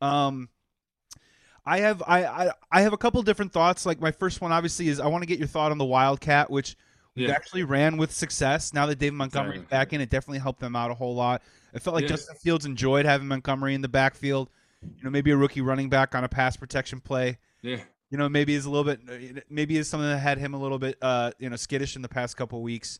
[0.00, 0.48] Um,
[1.66, 3.84] I have I, I I have a couple different thoughts.
[3.84, 6.50] Like my first one, obviously, is I want to get your thought on the Wildcat,
[6.50, 6.76] which
[7.14, 7.30] yeah.
[7.30, 8.72] actually ran with success.
[8.72, 11.42] Now that David Montgomery's back in, it definitely helped them out a whole lot.
[11.74, 12.10] It felt like yeah.
[12.10, 14.48] Justin Fields enjoyed having Montgomery in the backfield.
[14.82, 17.38] You know, maybe a rookie running back on a pass protection play.
[17.62, 17.80] Yeah.
[18.10, 20.78] You know, maybe is a little bit, maybe is something that had him a little
[20.78, 22.98] bit, uh, you know, skittish in the past couple weeks.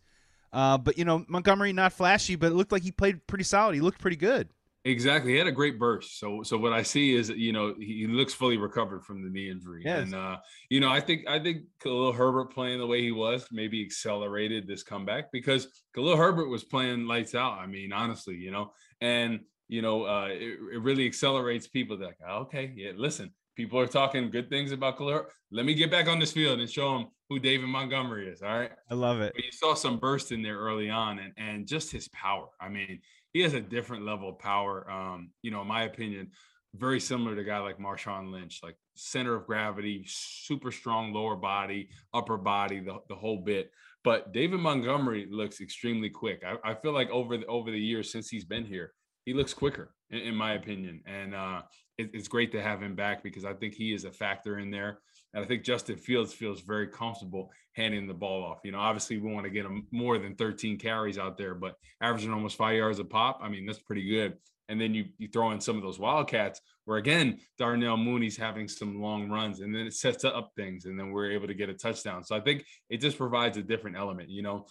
[0.53, 3.75] Uh, but you know Montgomery not flashy, but it looked like he played pretty solid.
[3.75, 4.49] He looked pretty good.
[4.87, 6.19] Exactly, he had a great burst.
[6.19, 9.51] So, so what I see is, you know, he looks fully recovered from the knee
[9.51, 10.05] injury, yes.
[10.05, 10.39] and uh,
[10.71, 14.67] you know, I think I think Khalil Herbert playing the way he was maybe accelerated
[14.67, 17.59] this comeback because Khalil Herbert was playing lights out.
[17.59, 21.99] I mean, honestly, you know, and you know, uh, it, it really accelerates people.
[21.99, 25.27] That like, okay, yeah, listen, people are talking good things about Khalil.
[25.51, 28.43] Let me get back on this field and show them who David Montgomery is.
[28.43, 28.73] All right.
[28.91, 29.33] I love it.
[29.35, 32.49] But you saw some burst in there early on and, and just his power.
[32.61, 33.01] I mean,
[33.33, 34.91] he has a different level of power.
[34.91, 36.33] Um, you know, in my opinion,
[36.75, 41.37] very similar to a guy like Marshawn Lynch, like center of gravity, super strong lower
[41.37, 43.71] body, upper body, the, the whole bit.
[44.03, 46.43] But David Montgomery looks extremely quick.
[46.45, 48.93] I, I feel like over the over the years since he's been here,
[49.25, 51.03] he looks quicker, in, in my opinion.
[51.07, 51.63] And uh,
[51.99, 54.71] it, it's great to have him back because I think he is a factor in
[54.71, 55.01] there.
[55.33, 58.59] And I think Justin Fields feels very comfortable handing the ball off.
[58.65, 61.77] You know, obviously we want to get him more than 13 carries out there, but
[62.01, 64.37] averaging almost five yards a pop, I mean, that's pretty good.
[64.69, 68.69] And then you you throw in some of those wildcats where again Darnell Mooney's having
[68.69, 71.69] some long runs, and then it sets up things, and then we're able to get
[71.69, 72.23] a touchdown.
[72.23, 74.29] So I think it just provides a different element.
[74.29, 74.67] You know,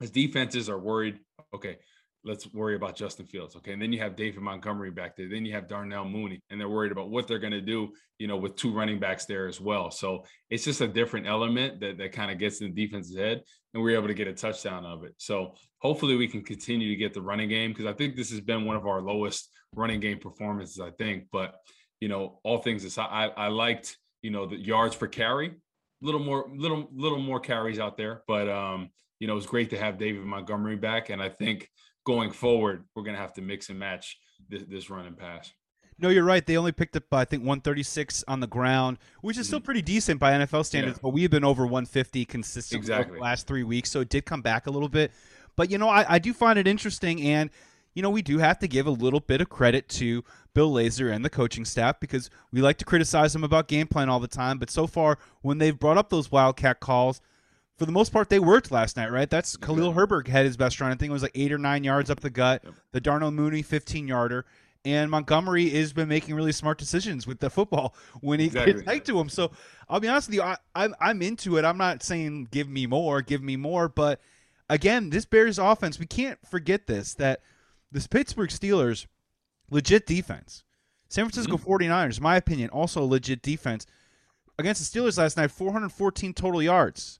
[0.00, 1.20] as defenses are worried,
[1.54, 1.78] okay,
[2.28, 3.56] let's worry about Justin Fields.
[3.56, 3.72] Okay.
[3.72, 5.28] And then you have David Montgomery back there.
[5.28, 8.26] Then you have Darnell Mooney, and they're worried about what they're going to do, you
[8.28, 9.90] know, with two running backs there as well.
[9.90, 13.42] So it's just a different element that, that kind of gets in the defense's head,
[13.72, 15.14] and we're able to get a touchdown of it.
[15.16, 18.42] So hopefully we can continue to get the running game because I think this has
[18.42, 21.24] been one of our lowest running game performances, I think.
[21.32, 21.54] But,
[22.00, 25.52] you know, all things aside, I, I liked, you know, the yards per carry, a
[26.02, 28.22] little more, little, little more carries out there.
[28.28, 31.08] But, um, you know, it was great to have David Montgomery back.
[31.10, 31.68] And I think,
[32.08, 34.18] going forward, we're going to have to mix and match
[34.48, 35.52] this, this run and pass.
[35.98, 36.44] No, you're right.
[36.44, 39.66] They only picked up, I think, 136 on the ground, which is still mm-hmm.
[39.66, 40.96] pretty decent by NFL standards.
[40.96, 41.02] Yeah.
[41.02, 43.16] But we've been over 150 consistently exactly.
[43.16, 45.12] the last three weeks, so it did come back a little bit.
[45.54, 47.50] But you know, I, I do find it interesting, and
[47.94, 51.12] you know, we do have to give a little bit of credit to Bill Lazor
[51.12, 54.28] and the coaching staff because we like to criticize them about game plan all the
[54.28, 54.58] time.
[54.58, 57.20] But so far, when they've brought up those Wildcat calls,
[57.78, 59.30] for the most part, they worked last night, right?
[59.30, 60.90] That's Khalil Herbert had his best run.
[60.90, 62.62] I think it was like eight or nine yards up the gut.
[62.64, 62.74] Yep.
[62.90, 64.44] The Darnell Mooney 15 yarder.
[64.84, 68.72] And Montgomery has been making really smart decisions with the football when he exactly.
[68.72, 69.28] gets tight to him.
[69.28, 69.52] So
[69.88, 71.64] I'll be honest with you, I, I'm, I'm into it.
[71.64, 73.88] I'm not saying give me more, give me more.
[73.88, 74.20] But
[74.68, 77.42] again, this Bears offense, we can't forget this that
[77.92, 79.06] this Pittsburgh Steelers,
[79.70, 80.64] legit defense.
[81.08, 81.70] San Francisco mm-hmm.
[81.70, 83.86] 49ers, my opinion, also legit defense.
[84.58, 87.17] Against the Steelers last night, 414 total yards.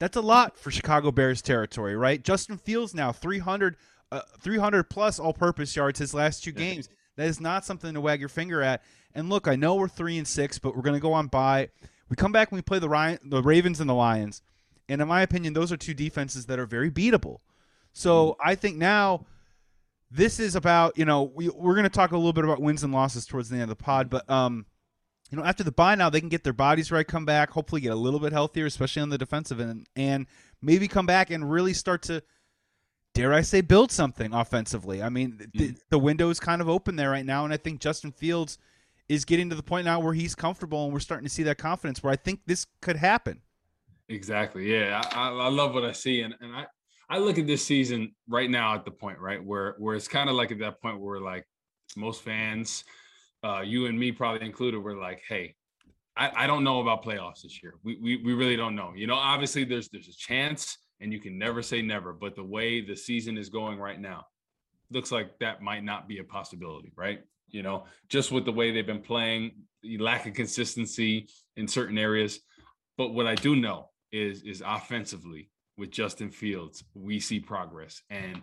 [0.00, 2.22] That's a lot for Chicago Bears territory, right?
[2.24, 3.76] Justin Fields now 300,
[4.10, 6.88] uh, 300 plus all-purpose yards his last two games.
[7.16, 8.82] That is not something to wag your finger at.
[9.14, 11.68] And look, I know we're three and six, but we're going to go on bye.
[12.08, 14.42] We come back and we play the Ryan, the Ravens and the Lions,
[14.88, 17.38] and in my opinion, those are two defenses that are very beatable.
[17.92, 18.48] So mm-hmm.
[18.48, 19.26] I think now
[20.10, 22.82] this is about you know we we're going to talk a little bit about wins
[22.82, 24.66] and losses towards the end of the pod, but um
[25.30, 27.80] you know, after the bye now, they can get their bodies right, come back, hopefully
[27.80, 30.26] get a little bit healthier, especially on the defensive end, and
[30.60, 32.22] maybe come back and really start to,
[33.14, 35.02] dare I say, build something offensively.
[35.02, 35.52] I mean, mm.
[35.52, 38.58] the, the window is kind of open there right now, and I think Justin Fields
[39.08, 41.58] is getting to the point now where he's comfortable, and we're starting to see that
[41.58, 43.40] confidence where I think this could happen.
[44.08, 44.72] Exactly.
[44.72, 46.66] Yeah, I, I love what I see, and and I
[47.08, 50.30] I look at this season right now at the point right where where it's kind
[50.30, 51.44] of like at that point where like
[51.96, 52.84] most fans
[53.42, 55.54] uh, you and me probably included, were like, hey,
[56.16, 57.74] I, I don't know about playoffs this year.
[57.82, 58.92] We, we we really don't know.
[58.94, 62.12] You know, obviously there's there's a chance, and you can never say never.
[62.12, 64.26] But the way the season is going right now,
[64.90, 67.20] looks like that might not be a possibility, right?
[67.48, 71.98] You know, just with the way they've been playing, the lack of consistency in certain
[71.98, 72.40] areas.
[72.98, 78.02] But what I do know is is offensively with Justin Fields, we see progress.
[78.10, 78.42] And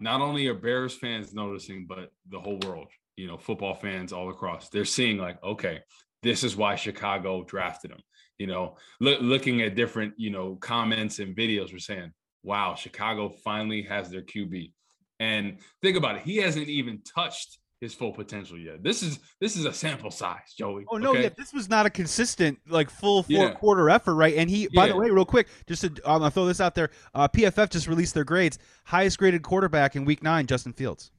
[0.00, 4.30] not only are Bears fans noticing, but the whole world you know, football fans all
[4.30, 4.68] across.
[4.68, 5.80] They're seeing like, okay,
[6.22, 8.00] this is why Chicago drafted him.
[8.38, 13.28] You know, look, looking at different, you know, comments and videos, we're saying, wow, Chicago
[13.28, 14.72] finally has their QB.
[15.20, 18.82] And think about it, he hasn't even touched his full potential yet.
[18.82, 20.84] This is this is a sample size, Joey.
[20.88, 21.24] Oh no, okay?
[21.24, 23.54] yeah, this was not a consistent like full four yeah.
[23.54, 24.34] quarter effort, right?
[24.36, 24.92] And he, by yeah.
[24.92, 27.88] the way, real quick, just to um, I'll throw this out there, uh, PFF just
[27.88, 28.58] released their grades.
[28.84, 31.10] Highest graded quarterback in Week Nine, Justin Fields.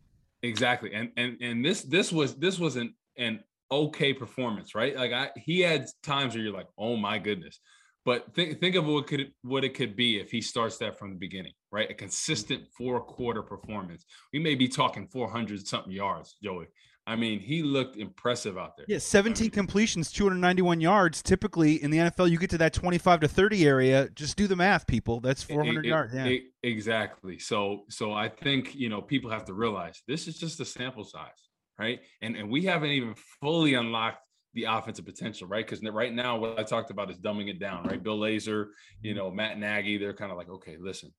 [0.44, 0.94] Exactly.
[0.94, 3.40] And and and this this was this was an an
[3.72, 4.96] okay performance, right?
[4.96, 7.60] Like I he had times where you're like, oh my goodness.
[8.06, 11.12] But think think of what could what it could be if he starts that from
[11.12, 11.90] the beginning, right?
[11.90, 14.04] A consistent four quarter performance.
[14.34, 16.66] We may be talking 400 something yards, Joey.
[17.06, 18.86] I mean, he looked impressive out there.
[18.88, 21.22] Yeah, 17 I mean, completions, 291 yards.
[21.22, 24.10] Typically in the NFL, you get to that 25 to 30 area.
[24.16, 25.20] Just do the math, people.
[25.20, 26.14] That's 400 it, yards.
[26.14, 26.26] Yeah.
[26.26, 27.40] It, exactly.
[27.40, 31.04] So, so I think you know people have to realize this is just a sample
[31.04, 31.30] size,
[31.78, 32.00] right?
[32.22, 34.20] And and we haven't even fully unlocked
[34.54, 35.66] the offensive potential, right?
[35.66, 38.02] Because right now, what I talked about is dumbing it down, right?
[38.02, 38.68] Bill Lazor,
[39.02, 41.12] you know, Matt Nagy, they're kind of like, okay, listen,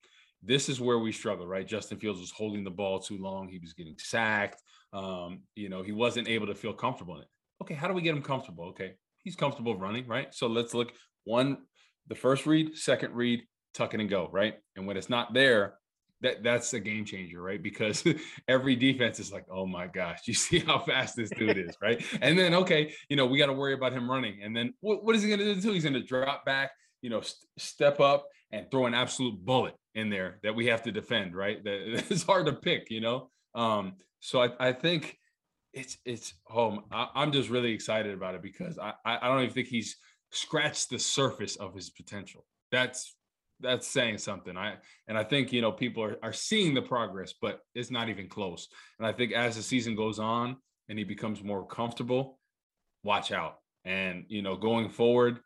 [0.42, 1.66] this is where we struggle, right?
[1.66, 3.48] Justin Fields was holding the ball too long.
[3.48, 4.62] He was getting sacked.
[4.94, 7.28] Um, you know, he wasn't able to feel comfortable in it.
[7.62, 8.66] Okay, how do we get him comfortable?
[8.66, 8.92] Okay,
[9.24, 10.33] he's comfortable running, right?
[10.33, 10.92] So let's look
[11.24, 11.59] one,
[12.09, 13.42] the first read, second read,
[13.74, 14.54] tuck it and go, right?
[14.76, 15.74] And when it's not there,
[16.20, 17.62] that that's a game changer, right?
[17.62, 18.04] Because
[18.48, 22.04] every defense is like, oh my gosh, you see how fast this dude is, right?
[22.21, 24.42] And then okay, you know, we got to worry about him running.
[24.42, 25.73] And then what, what is he going to do?
[25.73, 26.71] He's going to drop back,
[27.02, 30.83] you know, st- step up and throw an absolute bullet in there that we have
[30.83, 31.62] to defend, right?
[31.64, 33.31] That it's hard to pick, you know.
[33.55, 35.19] Um, so I, I think
[35.73, 36.83] it's it's home.
[36.92, 39.96] Oh, I, am just really excited about it because I I don't even think he's
[40.31, 42.44] scratched the surface of his potential.
[42.71, 43.15] That's
[43.61, 44.57] that's saying something.
[44.57, 44.75] I
[45.09, 48.29] and I think you know people are, are seeing the progress, but it's not even
[48.29, 48.69] close.
[48.98, 50.57] And I think as the season goes on
[50.88, 52.38] and he becomes more comfortable,
[53.02, 53.59] watch out.
[53.85, 55.40] And you know, going forward,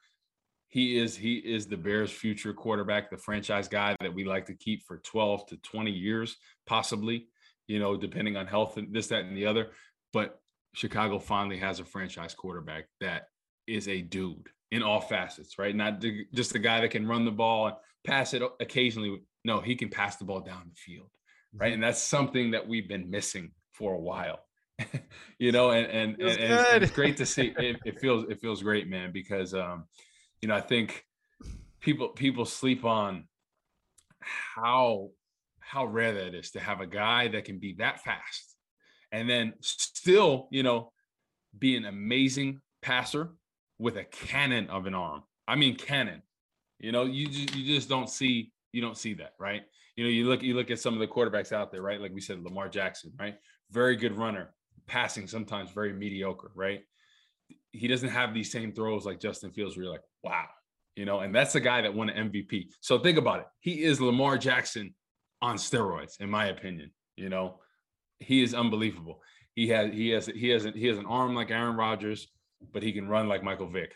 [0.68, 4.54] he is he is the Bears' future quarterback, the franchise guy that we like to
[4.54, 6.36] keep for 12 to 20 years,
[6.66, 7.28] possibly
[7.68, 9.68] you know, depending on health and this, that, and the other.
[10.12, 10.40] But
[10.74, 13.28] Chicago finally has a franchise quarterback that
[13.66, 15.74] is a dude in all facets, right?
[15.74, 16.02] Not
[16.34, 19.22] just a guy that can run the ball and pass it occasionally.
[19.44, 21.10] No, he can pass the ball down the field,
[21.54, 21.68] right?
[21.68, 21.74] Mm-hmm.
[21.74, 24.40] And that's something that we've been missing for a while.
[25.38, 27.52] you know, and and, and, and, it's great to see.
[27.58, 29.86] It, it, feels it feels great, man, because um,
[30.40, 31.04] you know, I think
[31.80, 33.24] people people sleep on
[34.20, 35.10] how
[35.68, 38.56] how rare that is to have a guy that can be that fast
[39.12, 40.92] and then still, you know,
[41.58, 43.30] be an amazing passer
[43.78, 45.22] with a cannon of an arm.
[45.46, 46.22] I mean, cannon.
[46.78, 49.62] You know, you just, you just don't see you don't see that, right?
[49.96, 52.00] You know, you look you look at some of the quarterbacks out there, right?
[52.00, 53.34] Like we said, Lamar Jackson, right?
[53.70, 54.54] Very good runner,
[54.86, 56.80] passing sometimes very mediocre, right?
[57.72, 60.46] He doesn't have these same throws like Justin Fields, where you're like, wow,
[60.96, 62.68] you know, and that's the guy that won an MVP.
[62.80, 63.46] So think about it.
[63.60, 64.94] He is Lamar Jackson
[65.42, 66.90] on steroids, in my opinion.
[67.16, 67.58] You know,
[68.20, 69.20] he is unbelievable.
[69.54, 72.28] He has he has he has he has an arm like Aaron Rodgers,
[72.72, 73.94] but he can run like Michael Vick.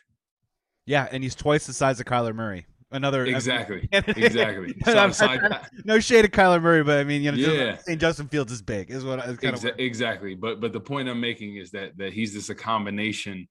[0.87, 2.67] Yeah, and he's twice the size of Kyler Murray.
[2.91, 4.75] Another exactly, exactly.
[4.85, 5.39] So
[5.85, 7.73] no shade of Kyler Murray, but I mean, you know, yeah.
[7.73, 10.35] Justin, Justin Fields is big, is what is kind Exa- of exactly.
[10.35, 13.49] But but the point I'm making is that that he's just a combination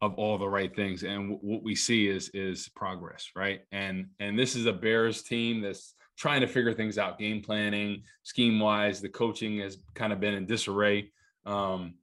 [0.00, 3.60] of all the right things, and w- what we see is is progress, right?
[3.70, 8.02] And and this is a Bears team that's trying to figure things out, game planning,
[8.24, 9.00] scheme wise.
[9.00, 11.10] The coaching has kind of been in disarray.
[11.46, 11.94] Um,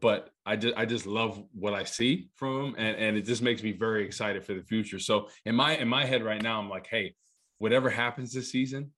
[0.00, 3.42] but I just I just love what I see from him, and, and it just
[3.42, 5.00] makes me very excited for the future.
[5.00, 7.16] So in my in my head right now, I'm like, hey,
[7.58, 8.92] whatever happens this season,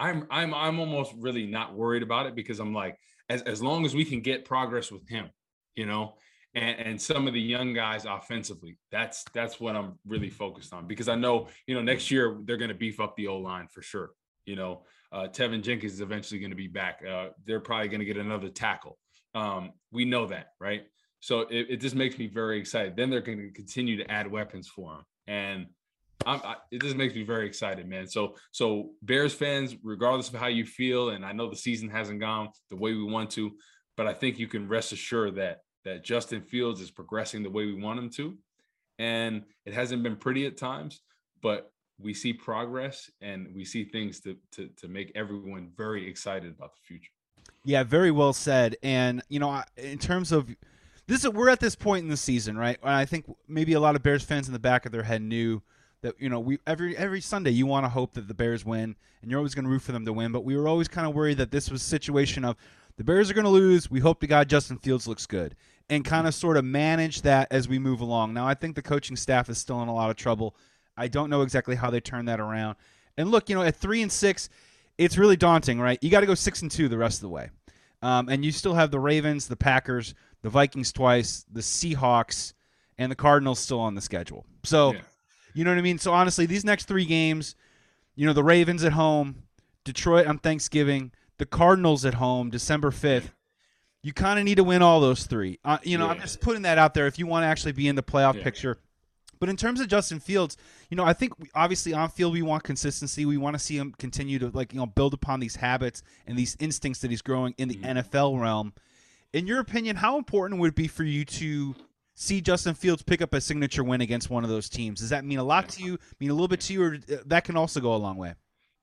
[0.00, 2.98] I'm I'm I'm almost really not worried about it because I'm like,
[3.28, 5.30] as as long as we can get progress with him,
[5.76, 6.16] you know,
[6.54, 8.78] and, and some of the young guys offensively.
[8.90, 12.56] That's that's what I'm really focused on because I know you know next year they're
[12.56, 14.10] going to beef up the O line for sure.
[14.44, 14.82] You know,
[15.12, 17.02] uh, Teven Jenkins is eventually going to be back.
[17.06, 18.98] Uh, they're probably going to get another tackle.
[19.34, 20.84] Um, we know that, right?
[21.20, 22.96] So it, it, just makes me very excited.
[22.96, 25.66] Then they're going to continue to add weapons for him, and
[26.26, 28.06] I, it just makes me very excited, man.
[28.06, 32.20] So so Bears fans, regardless of how you feel, and I know the season hasn't
[32.20, 33.52] gone the way we want to,
[33.96, 35.58] but I think you can rest assured that
[35.88, 38.36] that Justin Fields is progressing the way we want him to.
[38.98, 41.00] And it hasn't been pretty at times,
[41.42, 46.54] but we see progress and we see things to, to, to make everyone very excited
[46.56, 47.10] about the future.
[47.64, 48.76] Yeah, very well said.
[48.82, 50.54] And, you know, in terms of
[51.06, 52.78] this, we're at this point in the season, right?
[52.82, 55.22] And I think maybe a lot of Bears fans in the back of their head
[55.22, 55.62] knew
[56.02, 58.94] that you know we every every Sunday you want to hope that the Bears win
[59.22, 61.06] and you're always going to root for them to win but we were always kind
[61.06, 62.56] of worried that this was a situation of
[62.96, 65.56] the Bears are going to lose we hope to God Justin Fields looks good
[65.90, 68.34] and kind of sort of manage that as we move along.
[68.34, 70.54] Now, I think the coaching staff is still in a lot of trouble.
[70.96, 72.76] I don't know exactly how they turn that around.
[73.16, 74.48] And look, you know, at three and six,
[74.98, 75.98] it's really daunting, right?
[76.02, 77.50] You got to go six and two the rest of the way,
[78.02, 82.52] um, and you still have the Ravens, the Packers, the Vikings twice, the Seahawks,
[82.98, 84.44] and the Cardinals still on the schedule.
[84.64, 85.00] So, yeah.
[85.54, 85.98] you know what I mean.
[85.98, 87.54] So honestly, these next three games,
[88.14, 89.44] you know, the Ravens at home,
[89.84, 93.32] Detroit on Thanksgiving, the Cardinals at home, December fifth
[94.02, 95.58] you kind of need to win all those three.
[95.64, 96.12] Uh, you know, yeah.
[96.12, 98.34] I'm just putting that out there if you want to actually be in the playoff
[98.34, 98.44] yeah.
[98.44, 98.78] picture.
[99.40, 100.56] But in terms of Justin Fields,
[100.90, 103.24] you know, I think obviously on field we want consistency.
[103.24, 106.36] We want to see him continue to like you know build upon these habits and
[106.36, 107.98] these instincts that he's growing in the mm-hmm.
[107.98, 108.72] NFL realm.
[109.32, 111.74] In your opinion, how important would it be for you to
[112.14, 115.00] see Justin Fields pick up a signature win against one of those teams?
[115.00, 115.98] Does that mean a lot to you?
[116.18, 118.34] Mean a little bit to you, or uh, that can also go a long way?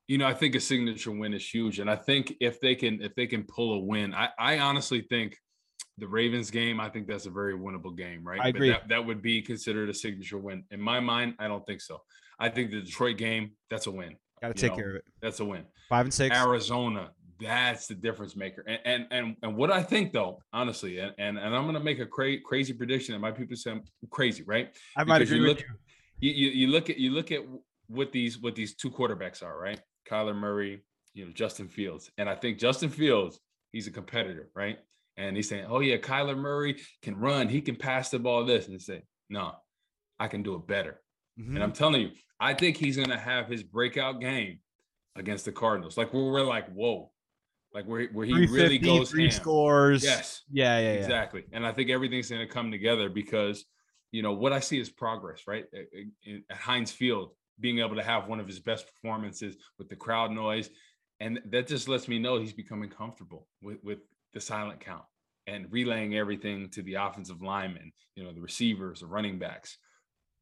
[0.07, 1.79] You know, I think a signature win is huge.
[1.79, 5.01] And I think if they can if they can pull a win, I, I honestly
[5.01, 5.37] think
[5.97, 8.39] the Ravens game, I think that's a very winnable game, right?
[8.41, 8.71] I agree.
[8.71, 10.63] But that, that would be considered a signature win.
[10.71, 12.01] In my mind, I don't think so.
[12.39, 14.17] I think the Detroit game, that's a win.
[14.41, 15.05] Got to take know, care of it.
[15.21, 15.63] That's a win.
[15.89, 16.35] Five and six.
[16.35, 18.63] Arizona, that's the difference maker.
[18.67, 21.99] And and and, and what I think though, honestly, and, and, and I'm gonna make
[21.99, 24.75] a cra- crazy prediction, and my people say I'm crazy, right?
[24.97, 25.65] I might because agree you look, with
[26.19, 26.29] you.
[26.31, 26.51] You, you.
[26.51, 27.41] You look at you look at
[27.87, 29.79] what these what these two quarterbacks are, right?
[30.09, 30.83] Kyler Murray,
[31.13, 32.11] you know, Justin Fields.
[32.17, 33.39] And I think Justin Fields,
[33.71, 34.77] he's a competitor, right?
[35.17, 37.47] And he's saying, oh, yeah, Kyler Murray can run.
[37.47, 38.67] He can pass the ball this.
[38.67, 39.53] And say, no,
[40.19, 41.01] I can do it better.
[41.39, 41.55] Mm-hmm.
[41.55, 44.59] And I'm telling you, I think he's going to have his breakout game
[45.15, 45.97] against the Cardinals.
[45.97, 47.11] Like where we're like, whoa,
[47.73, 49.31] like where, where he really goes three ham.
[49.31, 50.03] scores.
[50.03, 50.41] Yes.
[50.51, 50.99] Yeah, yeah, yeah.
[50.99, 51.43] Exactly.
[51.53, 53.65] And I think everything's going to come together because,
[54.11, 55.65] you know, what I see is progress, right?
[55.73, 59.95] At, at Heinz Field, being able to have one of his best performances with the
[59.95, 60.69] crowd noise.
[61.19, 63.99] And that just lets me know he's becoming comfortable with, with
[64.33, 65.03] the silent count
[65.47, 69.77] and relaying everything to the offensive linemen, you know, the receivers, the running backs.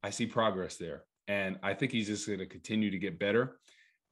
[0.02, 1.04] I see progress there.
[1.28, 3.58] And I think he's just going to continue to get better.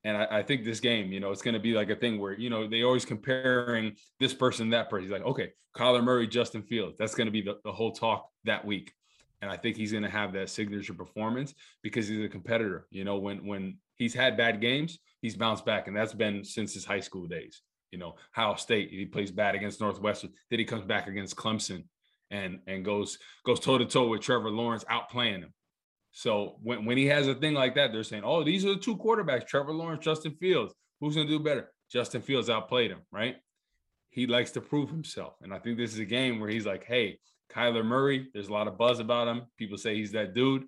[0.04, 2.20] And I, I, think this game, you know, it's going to be like a thing
[2.20, 5.04] where, you know, they always comparing this person, that person.
[5.04, 6.96] He's like, okay, Kyler Murray, Justin Fields.
[6.98, 8.94] That's going to be the, the whole talk that week.
[9.42, 12.88] And I think he's going to have that signature performance because he's a competitor.
[12.92, 15.88] You know, when when he's had bad games, he's bounced back.
[15.88, 17.62] And that's been since his high school days.
[17.92, 20.32] You know, Ohio State, he plays bad against Northwestern.
[20.50, 21.86] Then he comes back against Clemson
[22.30, 25.54] and and goes goes toe to toe with Trevor Lawrence outplaying him.
[26.12, 28.80] So when, when he has a thing like that, they're saying, oh, these are the
[28.80, 30.74] two quarterbacks, Trevor Lawrence, Justin Fields.
[31.00, 31.72] Who's going to do better?
[31.92, 33.38] Justin Fields outplayed him, right?
[34.10, 35.36] He likes to prove himself.
[35.42, 37.20] And I think this is a game where he's like, hey,
[37.52, 39.44] Kyler Murray, there's a lot of buzz about him.
[39.58, 40.66] People say he's that dude.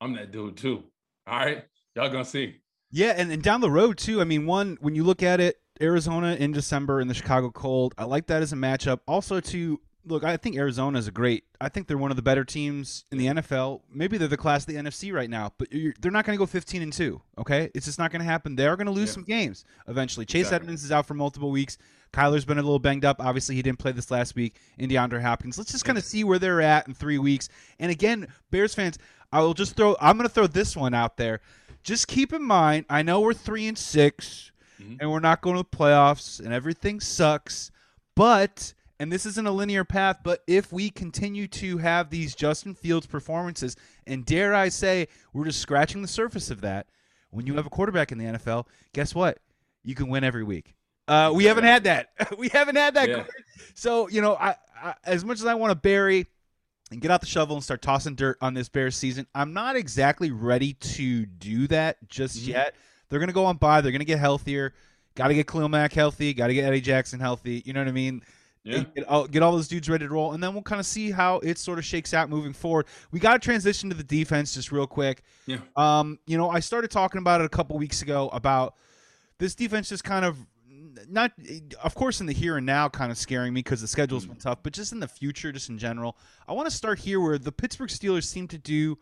[0.00, 0.84] I'm that dude too.
[1.26, 1.64] All right.
[1.94, 2.56] Y'all gonna see.
[2.90, 4.20] Yeah, and, and down the road too.
[4.20, 7.94] I mean, one, when you look at it, Arizona in December in the Chicago cold,
[7.98, 9.00] I like that as a matchup.
[9.06, 11.44] Also, to look, I think Arizona is a great.
[11.60, 13.82] I think they're one of the better teams in the NFL.
[13.92, 16.46] Maybe they're the class of the NFC right now, but they're not going to go
[16.46, 17.20] 15 and two.
[17.38, 18.56] Okay, it's just not going to happen.
[18.56, 19.14] They are going to lose yeah.
[19.14, 20.24] some games eventually.
[20.24, 20.66] Chase exactly.
[20.66, 21.78] Edmonds is out for multiple weeks.
[22.16, 23.20] Kyler's been a little banged up.
[23.20, 24.56] Obviously, he didn't play this last week.
[24.78, 25.58] In DeAndre Hopkins.
[25.58, 27.48] Let's just kind of see where they're at in three weeks.
[27.78, 28.98] And again, Bears fans,
[29.32, 29.96] I will just throw.
[30.00, 31.40] I'm going to throw this one out there.
[31.82, 34.50] Just keep in mind, I know we're three and 6
[34.80, 34.96] mm-hmm.
[34.98, 37.70] and we're not going to the playoffs, and everything sucks,
[38.16, 42.74] but and this isn't a linear path, but if we continue to have these Justin
[42.74, 46.88] Fields performances, and dare I say, we're just scratching the surface of that,
[47.30, 49.38] when you have a quarterback in the NFL, guess what?
[49.84, 50.74] You can win every week.
[51.08, 52.08] Uh, we haven't had that.
[52.38, 53.08] we haven't had that.
[53.08, 53.24] Yeah.
[53.74, 56.26] So you know, I, I, as much as I want to bury
[56.90, 59.76] and get out the shovel and start tossing dirt on this Bears season, I'm not
[59.76, 62.50] exactly ready to do that just mm-hmm.
[62.50, 62.74] yet.
[63.08, 63.80] They're gonna go on bye.
[63.80, 64.74] They're gonna get healthier.
[65.16, 66.34] Got to get Khalil Mack healthy.
[66.34, 67.62] Got to get Eddie Jackson healthy.
[67.64, 68.22] You know what I mean?
[68.64, 68.84] Yeah.
[68.94, 71.10] Get all, get all those dudes ready to roll, and then we'll kind of see
[71.10, 72.86] how it sort of shakes out moving forward.
[73.12, 75.22] We got to transition to the defense just real quick.
[75.46, 75.58] Yeah.
[75.76, 78.74] Um, you know, I started talking about it a couple weeks ago about
[79.38, 80.36] this defense just kind of
[81.08, 81.32] not,
[81.82, 84.30] of course, in the here and now, kind of scaring me because the schedule's mm.
[84.30, 86.16] been tough, but just in the future, just in general,
[86.48, 88.98] I want to start here where the Pittsburgh Steelers seem to do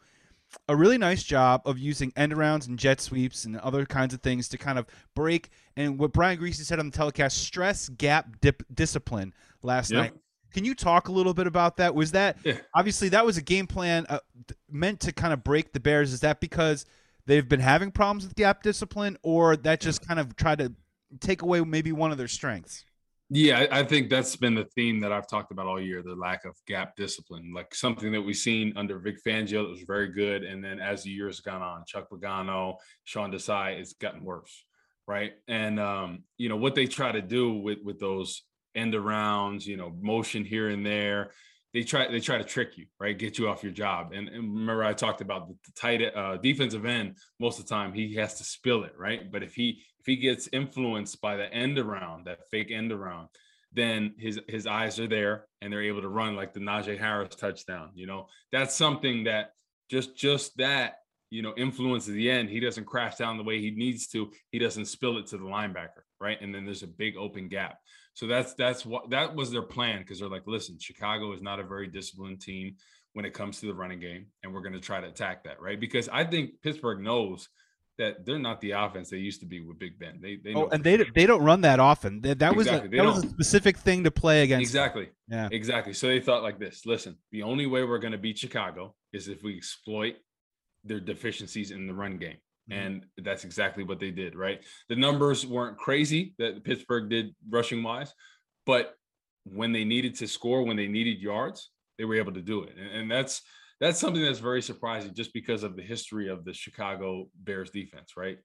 [0.69, 4.23] a really nice job of using end arounds and jet sweeps and other kinds of
[4.23, 8.41] things to kind of break and what Brian Griese said on the telecast stress gap
[8.41, 10.13] dip, discipline last night.
[10.53, 11.95] Can you talk a little bit about that?
[11.95, 12.59] Was that yeah.
[12.75, 14.21] obviously that was a game plan uh,
[14.71, 16.13] meant to kind of break the Bears?
[16.13, 16.87] Is that because
[17.27, 20.73] they've been having problems with gap discipline, or that just kind of tried to
[21.21, 22.85] take away maybe one of their strengths?
[23.31, 26.45] Yeah, I think that's been the theme that I've talked about all year: the lack
[26.45, 30.45] of gap discipline, like something that we've seen under Vic Fangio that was very good,
[30.45, 34.65] and then as the years gone on, Chuck Pagano, Sean Desai, it's gotten worse,
[35.07, 35.33] right?
[35.49, 38.43] And um, you know what they try to do with with those
[38.75, 41.31] end arounds, you know, motion here and there.
[41.75, 43.19] They try they try to trick you, right?
[43.19, 44.13] Get you off your job.
[44.13, 47.17] And, and remember, I talked about the, tight uh, defensive end.
[47.41, 49.31] Most of the time, he has to spill it, right?
[49.31, 53.29] But if he if he gets influenced by the end around, that fake end around,
[53.73, 57.35] then his his eyes are there and they're able to run like the Najee Harris
[57.35, 57.91] touchdown.
[57.95, 59.51] You know, that's something that
[59.91, 60.99] just just that
[61.31, 62.51] you know influence the end.
[62.51, 64.31] He doesn't crash down the way he needs to.
[64.53, 66.41] He doesn't spill it to the linebacker, right?
[66.41, 67.79] And then there's a big open gap.
[68.15, 71.61] So that's that's what that was their plan because they're like, listen, Chicago is not
[71.61, 72.77] a very disciplined team
[73.13, 75.61] when it comes to the running game, and we're going to try to attack that,
[75.61, 75.79] right?
[75.79, 77.49] Because I think Pittsburgh knows
[77.99, 80.19] that they're not the offense they used to be with Big Ben.
[80.21, 82.21] They, they oh, and they they don't run that often.
[82.23, 82.89] That, that exactly.
[82.89, 84.63] was a, that was a specific thing to play against.
[84.63, 85.11] Exactly.
[85.29, 85.49] Yeah.
[85.51, 85.93] Exactly.
[85.93, 86.87] So they thought like this.
[86.87, 90.17] Listen, the only way we're going to beat Chicago is if we exploit
[90.85, 92.37] their deficiencies in the run game.
[92.71, 92.81] Mm-hmm.
[92.81, 94.65] And that's exactly what they did, right?
[94.89, 98.13] The numbers weren't crazy that Pittsburgh did rushing wise,
[98.65, 98.95] but
[99.45, 102.75] when they needed to score, when they needed yards, they were able to do it.
[102.79, 103.43] And, and that's
[103.81, 108.17] that's something that's very surprising just because of the history of the Chicago Bears defense,
[108.17, 108.39] right?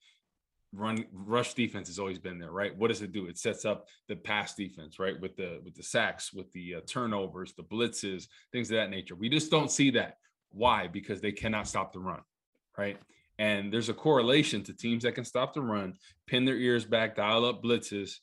[0.74, 2.78] Run rush defense has always been there, right?
[2.78, 3.28] What does it do?
[3.28, 5.20] It sets up the pass defense, right?
[5.20, 9.16] With the with the sacks, with the uh, turnovers, the blitzes, things of that nature.
[9.16, 10.18] We just don't see that.
[10.52, 10.88] Why?
[10.88, 12.22] Because they cannot stop the run,
[12.78, 12.98] right?
[13.40, 15.94] And there's a correlation to teams that can stop the run,
[16.28, 18.16] pin their ears back, dial up blitzes,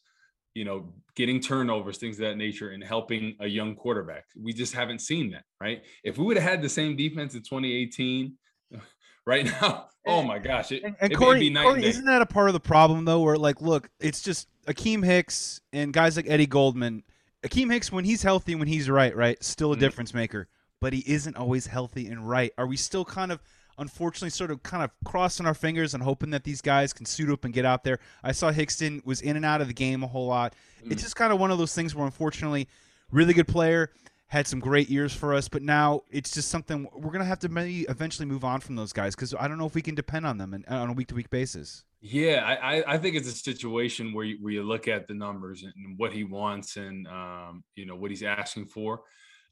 [0.54, 4.24] you know, getting turnovers, things of that nature, and helping a young quarterback.
[4.38, 5.82] We just haven't seen that, right?
[6.04, 8.34] If we would have had the same defense in 2018,
[9.26, 12.48] right now, oh my gosh, it, and, and it Corey, Corey isn't that a part
[12.48, 13.20] of the problem though?
[13.20, 17.04] Where like, look, it's just Akiem Hicks and guys like Eddie Goldman.
[17.42, 19.80] Akiem Hicks, when he's healthy, when he's right, right, still a mm-hmm.
[19.80, 20.48] difference maker,
[20.80, 22.52] but he isn't always healthy and right.
[22.58, 23.40] Are we still kind of
[23.78, 27.30] unfortunately sort of kind of crossing our fingers and hoping that these guys can suit
[27.30, 27.98] up and get out there.
[28.22, 30.54] I saw Hickston was in and out of the game a whole lot.
[30.84, 30.92] Mm.
[30.92, 32.68] It's just kind of one of those things where unfortunately,
[33.10, 33.90] really good player
[34.28, 37.48] had some great years for us, but now it's just something we're gonna have to
[37.48, 40.26] maybe eventually move on from those guys because I don't know if we can depend
[40.26, 41.84] on them and, on a week to week basis.
[42.00, 45.62] Yeah, I, I think it's a situation where you, where you look at the numbers
[45.62, 49.02] and what he wants and um, you know what he's asking for,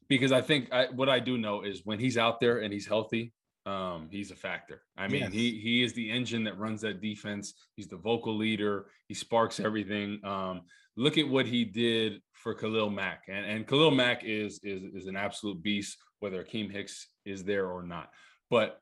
[0.07, 2.85] because I think I, what I do know is when he's out there and he's
[2.85, 3.33] healthy,
[3.65, 4.81] um, he's a factor.
[4.97, 5.33] I mean, yes.
[5.33, 7.53] he he is the engine that runs that defense.
[7.75, 8.85] He's the vocal leader.
[9.07, 10.19] He sparks everything.
[10.23, 10.61] Um,
[10.95, 15.07] look at what he did for Khalil Mack, and and Khalil Mack is is is
[15.07, 18.09] an absolute beast, whether Akiem Hicks is there or not.
[18.49, 18.79] But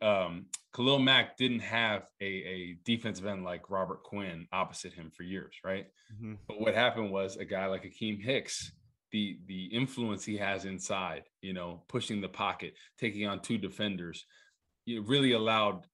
[0.00, 5.22] um, Khalil Mack didn't have a, a defensive end like Robert Quinn opposite him for
[5.22, 5.86] years, right?
[6.14, 6.34] Mm-hmm.
[6.46, 8.72] But what happened was a guy like Akiem Hicks
[9.12, 14.26] the the influence he has inside, you know, pushing the pocket, taking on two defenders,
[14.86, 15.86] it really allowed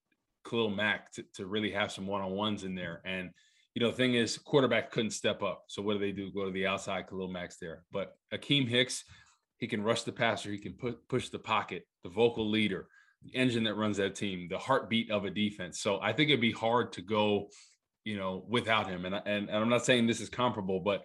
[0.48, 3.00] Khalil Mack to, to really have some one-on-ones in there.
[3.04, 3.30] And
[3.74, 5.64] you know, the thing is, quarterback couldn't step up.
[5.66, 6.30] So what do they do?
[6.30, 7.08] Go to the outside.
[7.08, 9.04] Khalil Mack's there, but Akiem Hicks,
[9.58, 12.86] he can rush the passer, he can put push the pocket, the vocal leader,
[13.22, 15.80] the engine that runs that team, the heartbeat of a defense.
[15.80, 17.48] So I think it'd be hard to go,
[18.04, 19.04] you know, without him.
[19.06, 21.04] And and, and I'm not saying this is comparable, but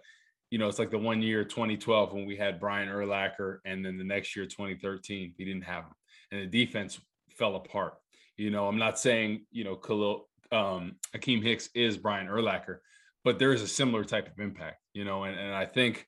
[0.50, 3.96] you know, it's like the one year 2012 when we had Brian Urlacher, and then
[3.96, 5.92] the next year 2013 we didn't have him,
[6.32, 7.94] and the defense fell apart.
[8.36, 12.78] You know, I'm not saying you know Khalil um, Akiem Hicks is Brian Urlacher,
[13.24, 14.78] but there is a similar type of impact.
[14.92, 16.06] You know, and, and I think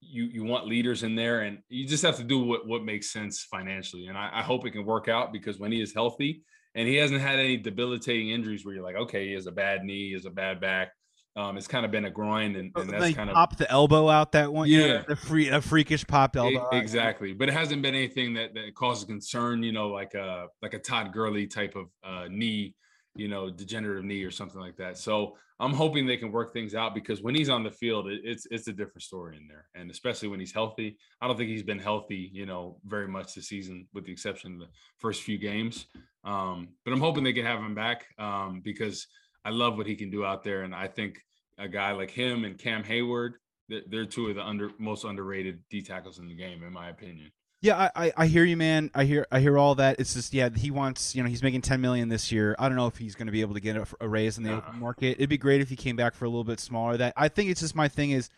[0.00, 3.10] you you want leaders in there, and you just have to do what what makes
[3.10, 4.08] sense financially.
[4.08, 6.42] And I, I hope it can work out because when he is healthy
[6.74, 9.82] and he hasn't had any debilitating injuries where you're like, okay, he has a bad
[9.82, 10.92] knee, he has a bad back
[11.38, 14.08] um, it's kind of been a grind, and, and that's kind of pop the elbow
[14.08, 14.68] out that one.
[14.68, 16.68] Yeah, the free a freakish popped elbow.
[16.72, 19.62] It, exactly, but it hasn't been anything that, that causes concern.
[19.62, 22.74] You know, like a like a Todd Gurley type of uh, knee,
[23.14, 24.98] you know, degenerative knee or something like that.
[24.98, 28.22] So I'm hoping they can work things out because when he's on the field, it,
[28.24, 30.98] it's it's a different story in there, and especially when he's healthy.
[31.22, 34.54] I don't think he's been healthy, you know, very much this season, with the exception
[34.54, 35.86] of the first few games.
[36.24, 39.06] Um, but I'm hoping they can have him back um, because
[39.44, 41.22] I love what he can do out there, and I think
[41.58, 43.32] a guy like him and Cam Heyward,
[43.68, 47.30] they're two of the under most underrated D tackles in the game, in my opinion.
[47.60, 48.90] Yeah, I, I hear you, man.
[48.94, 49.98] I hear I hear all that.
[49.98, 52.54] It's just yeah, he wants you know he's making ten million this year.
[52.58, 54.44] I don't know if he's going to be able to get a, a raise in
[54.44, 55.16] the open market.
[55.18, 56.96] It'd be great if he came back for a little bit smaller.
[56.96, 58.30] That I think it's just my thing is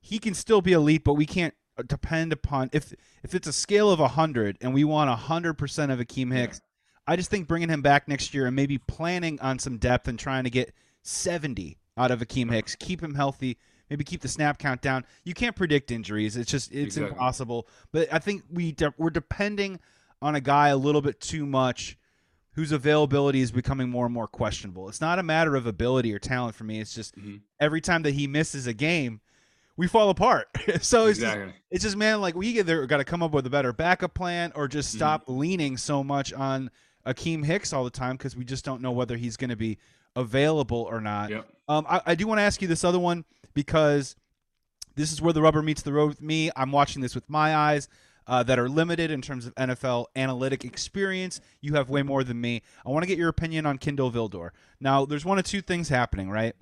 [0.00, 3.52] he can still be elite, but we can't uh, depend upon if if it's a
[3.52, 6.60] scale of hundred and we want hundred percent of Akiem Hicks.
[6.62, 7.12] Yeah.
[7.12, 10.18] I just think bringing him back next year and maybe planning on some depth and
[10.18, 12.74] trying to get seventy out of Akiem Hicks.
[12.76, 13.58] Keep him healthy.
[13.90, 15.04] Maybe keep the snap count down.
[15.24, 16.36] You can't predict injuries.
[16.36, 17.12] It's just it's exactly.
[17.12, 17.68] impossible.
[17.92, 19.78] But I think we de- we're depending
[20.20, 21.96] on a guy a little bit too much
[22.52, 24.88] whose availability is becoming more and more questionable.
[24.88, 26.80] It's not a matter of ability or talent for me.
[26.80, 27.36] It's just mm-hmm.
[27.60, 29.20] every time that he misses a game,
[29.76, 30.48] we fall apart.
[30.80, 31.46] so it's exactly.
[31.46, 34.14] just, it's just man, like we either got to come up with a better backup
[34.14, 34.98] plan or just mm-hmm.
[34.98, 35.38] stop mm-hmm.
[35.38, 36.70] leaning so much on
[37.06, 39.78] Akiem Hicks all the time because we just don't know whether he's going to be
[40.16, 41.30] available or not.
[41.30, 41.48] Yep.
[41.68, 44.16] Um, I, I do want to ask you this other one because
[44.94, 46.50] this is where the rubber meets the road with me.
[46.56, 47.88] I'm watching this with my eyes.
[48.28, 51.40] Uh, that are limited in terms of NFL analytic experience.
[51.60, 52.62] You have way more than me.
[52.84, 54.50] I want to get your opinion on Kindle Vildor.
[54.80, 56.56] Now, there's one of two things happening, right?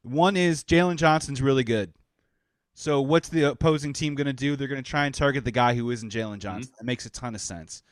[0.00, 1.92] One is Jaylon Johnson's really good.
[2.78, 4.54] So, what's the opposing team going to do?
[4.54, 6.70] They're going to try and target the guy who isn't Jaylon Johnson.
[6.70, 6.76] Mm-hmm.
[6.78, 7.82] That makes a ton of sense.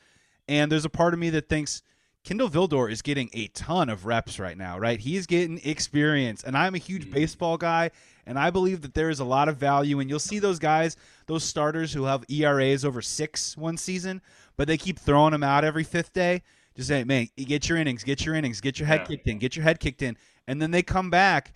[0.47, 1.82] And there's a part of me that thinks
[2.25, 4.99] Kindle Vildor is getting a ton of reps right now, right?
[4.99, 6.43] He's getting experience.
[6.43, 7.12] And I'm a huge mm.
[7.12, 7.91] baseball guy,
[8.27, 10.01] and I believe that there is a lot of value.
[10.01, 10.97] And you'll see those guys,
[11.27, 14.22] those starters who have ERAs over six one season,
[14.57, 16.43] but they keep throwing them out every fifth day.
[16.75, 19.07] Just say, man, get your innings, get your innings, get your head yeah.
[19.07, 20.16] kicked in, get your head kicked in.
[20.49, 21.53] And then they come back,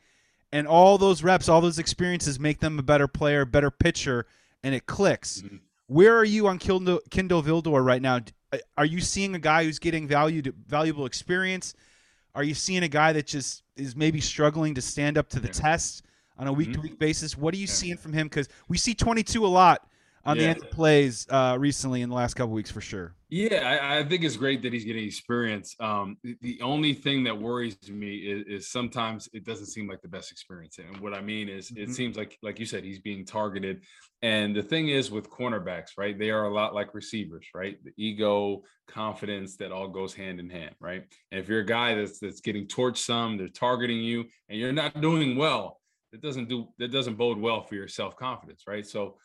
[0.52, 4.26] and all those reps, all those experiences make them a better player, better pitcher,
[4.62, 5.40] and it clicks.
[5.40, 5.56] Mm-hmm.
[5.88, 8.20] Where are you on Kindle, Kindle Vildor right now?
[8.76, 11.74] are you seeing a guy who's getting value valuable experience?
[12.34, 15.48] Are you seeing a guy that just is maybe struggling to stand up to the
[15.48, 15.52] yeah.
[15.52, 16.04] test
[16.38, 17.36] on a week to week basis?
[17.36, 17.72] What are you yeah.
[17.72, 18.26] seeing from him?
[18.26, 19.86] Because we see 22 a lot
[20.24, 20.42] on yeah.
[20.42, 23.14] the end of plays uh, recently in the last couple weeks for sure.
[23.30, 25.76] Yeah, I, I, think it's great that he's getting experience.
[25.80, 30.08] Um, the, only thing that worries me is, is, sometimes it doesn't seem like the
[30.08, 30.78] best experience.
[30.78, 31.82] And what I mean is, mm-hmm.
[31.82, 33.84] it seems like, like you said, he's being targeted.
[34.22, 36.18] And the thing is with cornerbacks, right?
[36.18, 37.76] They are a lot like receivers, right?
[37.84, 41.04] The ego, confidence, that all goes hand in hand, right?
[41.30, 44.72] And if you're a guy that's that's getting torched some, they're targeting you, and you're
[44.72, 45.80] not doing well,
[46.12, 48.86] that doesn't do that doesn't bode well for your self confidence, right?
[48.86, 49.16] So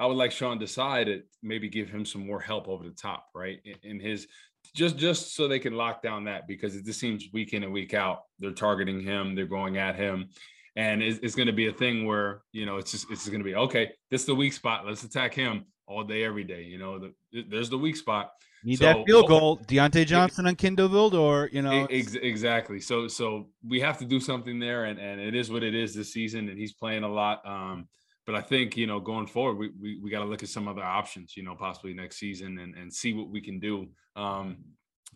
[0.00, 3.26] I would like Sean Desai to maybe give him some more help over the top,
[3.34, 3.58] right?
[3.64, 4.26] In, in, his
[4.74, 7.72] just just so they can lock down that because it just seems week in and
[7.72, 10.30] week out they're targeting him, they're going at him,
[10.74, 13.40] and it's, it's going to be a thing where you know it's just it's going
[13.40, 13.90] to be okay.
[14.10, 14.86] This is the weak spot.
[14.86, 16.62] Let's attack him all day, every day.
[16.62, 18.30] You know, the, there's the weak spot.
[18.62, 21.52] Need so, that field goal, Diontae Johnson on Vildor.
[21.52, 22.80] You know, ex- exactly.
[22.80, 25.94] So, so we have to do something there, and and it is what it is
[25.94, 27.40] this season, and he's playing a lot.
[27.46, 27.88] Um,
[28.30, 30.68] but I think you know going forward, we we, we got to look at some
[30.68, 31.36] other options.
[31.36, 33.88] You know, possibly next season, and and see what we can do.
[34.14, 34.58] Um,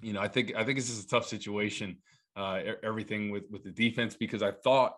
[0.02, 1.98] you know, I think I think this is a tough situation.
[2.36, 4.96] Uh, everything with with the defense because I thought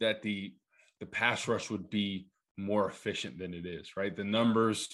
[0.00, 0.52] that the
[0.98, 2.26] the pass rush would be
[2.56, 3.96] more efficient than it is.
[3.96, 4.88] Right, the numbers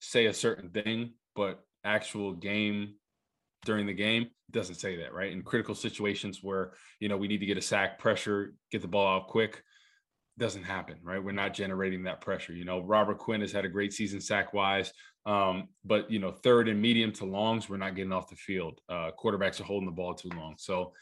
[0.00, 2.94] say a certain thing, but actual game
[3.66, 5.12] during the game doesn't say that.
[5.12, 8.80] Right, in critical situations where you know we need to get a sack, pressure, get
[8.80, 9.62] the ball out quick
[10.40, 11.22] doesn't happen, right?
[11.22, 12.52] We're not generating that pressure.
[12.52, 14.92] You know, Robert Quinn has had a great season sack wise,
[15.26, 18.80] um, but you know, third and medium to longs, we're not getting off the field.
[18.88, 20.54] Uh, quarterbacks are holding the ball too long.
[20.58, 20.92] So,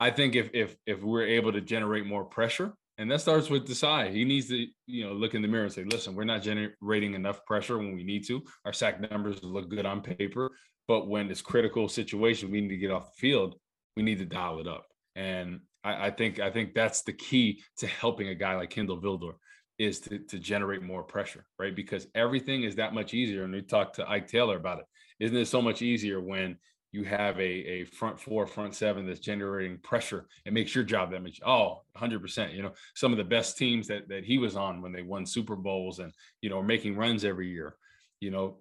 [0.00, 3.66] I think if if if we're able to generate more pressure, and that starts with
[3.66, 6.42] Desai, he needs to you know look in the mirror and say, listen, we're not
[6.42, 8.42] generating enough pressure when we need to.
[8.64, 10.50] Our sack numbers look good on paper,
[10.86, 13.56] but when it's critical situation, we need to get off the field.
[13.96, 14.86] We need to dial it up.
[15.16, 19.00] And I, I, think I think that's the key to helping a guy like Kindle
[19.00, 19.34] Vildor
[19.78, 21.74] is to, to generate more pressure, right?
[21.74, 23.44] Because everything is that much easier.
[23.44, 24.86] And we talked to Ike Taylor about it.
[25.20, 26.56] Isn't it so much easier when
[26.92, 31.10] you have a, a front four, front seven that's generating pressure It makes your job
[31.10, 31.40] that much.
[31.44, 32.54] Oh, 100%.
[32.54, 35.26] You know, some of the best teams that, that he was on when they won
[35.26, 37.74] Super Bowls and, you know, making runs every year,
[38.20, 38.58] you know,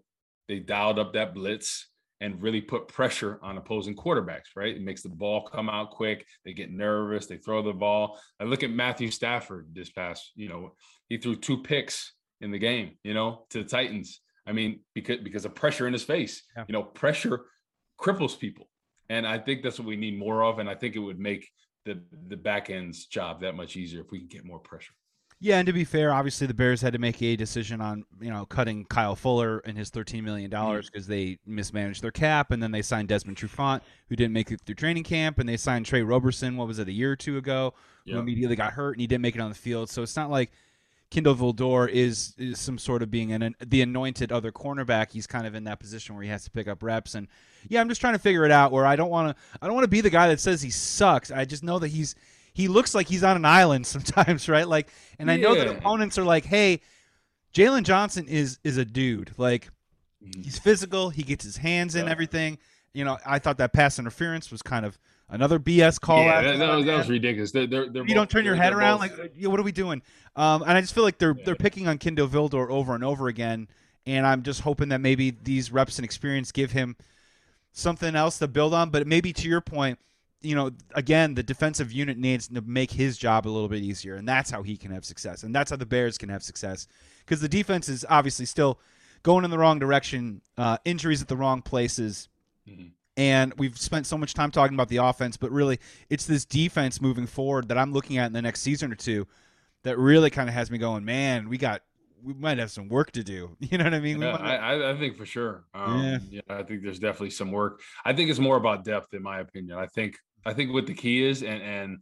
[0.47, 1.87] they dialed up that blitz
[2.23, 4.73] and really put pressure on opposing quarterbacks, right?
[4.73, 6.25] It makes the ball come out quick.
[6.45, 7.25] They get nervous.
[7.25, 8.17] They throw the ball.
[8.39, 10.73] I look at Matthew Stafford this past, you know,
[11.09, 14.21] he threw two picks in the game, you know, to the Titans.
[14.47, 16.43] I mean, because because of pressure in his face.
[16.55, 16.63] Yeah.
[16.65, 17.41] You know, pressure
[17.99, 18.69] cripples people.
[19.09, 20.59] And I think that's what we need more of.
[20.59, 21.49] And I think it would make
[21.83, 24.93] the the back end's job that much easier if we can get more pressure.
[25.43, 28.29] Yeah, and to be fair, obviously the Bears had to make a decision on you
[28.29, 31.09] know cutting Kyle Fuller and his thirteen million dollars because mm.
[31.09, 34.75] they mismanaged their cap, and then they signed Desmond Trufant, who didn't make it through
[34.75, 36.55] training camp, and they signed Tre Roberson.
[36.55, 37.73] What was it, a year or two ago?
[38.05, 38.13] Yep.
[38.13, 39.89] Who immediately got hurt and he didn't make it on the field.
[39.89, 40.49] So it's not like
[41.09, 45.11] Kindle Vildor is, is some sort of being an, the anointed other cornerback.
[45.11, 47.15] He's kind of in that position where he has to pick up reps.
[47.15, 47.27] And
[47.67, 48.71] yeah, I'm just trying to figure it out.
[48.71, 50.69] Where I don't want to, I don't want to be the guy that says he
[50.69, 51.31] sucks.
[51.31, 52.15] I just know that he's
[52.53, 54.67] he looks like he's on an island sometimes, right?
[54.67, 54.89] Like,
[55.19, 56.81] and I know that opponents are like, "Hey,
[57.53, 59.31] Jaylon Johnson is is a dude.
[59.37, 59.69] Like,
[60.23, 60.41] mm-hmm.
[60.41, 61.09] he's physical.
[61.09, 62.11] He gets his hands in yeah.
[62.11, 62.57] everything.
[62.93, 64.97] You know, I thought that pass interference was kind of
[65.29, 66.23] another BS call.
[66.23, 67.51] Yeah, that, that, was, that was ridiculous.
[67.51, 69.19] They're, they're, they're you both, don't turn your head around both.
[69.19, 70.01] like, what are we doing?
[70.35, 71.45] Um, and I just feel like they're yeah.
[71.45, 73.67] they're picking on Kindle Vildor over and over again.
[74.05, 76.97] And I'm just hoping that maybe these reps and experience give him
[77.71, 78.89] something else to build on.
[78.89, 79.97] But maybe to your point,
[80.43, 84.15] you know, again, the defensive unit needs to make his job a little bit easier,
[84.15, 86.87] and that's how he can have success, and that's how the Bears can have success,
[87.19, 88.79] because the defense is obviously still
[89.23, 92.27] going in the wrong direction, uh, injuries at the wrong places,
[92.69, 92.87] mm-hmm.
[93.17, 95.79] and we've spent so much time talking about the offense, but really,
[96.09, 99.25] it's this defense moving forward that I'm looking at in the next season or two
[99.83, 101.81] that really kind of has me going, man, we got
[102.23, 103.55] we might have some work to do.
[103.59, 104.21] You know what I mean?
[104.21, 105.63] Yeah, I, I, think for sure.
[105.73, 106.17] Um, yeah.
[106.29, 107.81] yeah, I think there's definitely some work.
[108.05, 109.77] I think it's more about depth, in my opinion.
[109.77, 111.97] I think I think what the key is, and and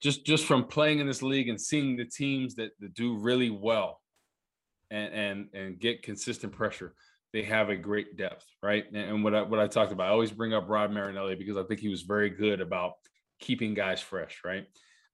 [0.00, 3.50] just just from playing in this league and seeing the teams that, that do really
[3.50, 4.00] well
[4.90, 6.94] and and and get consistent pressure,
[7.32, 8.84] they have a great depth, right?
[8.88, 11.56] And, and what I what I talked about, I always bring up Rod Marinelli because
[11.56, 12.92] I think he was very good about
[13.40, 14.66] keeping guys fresh, right?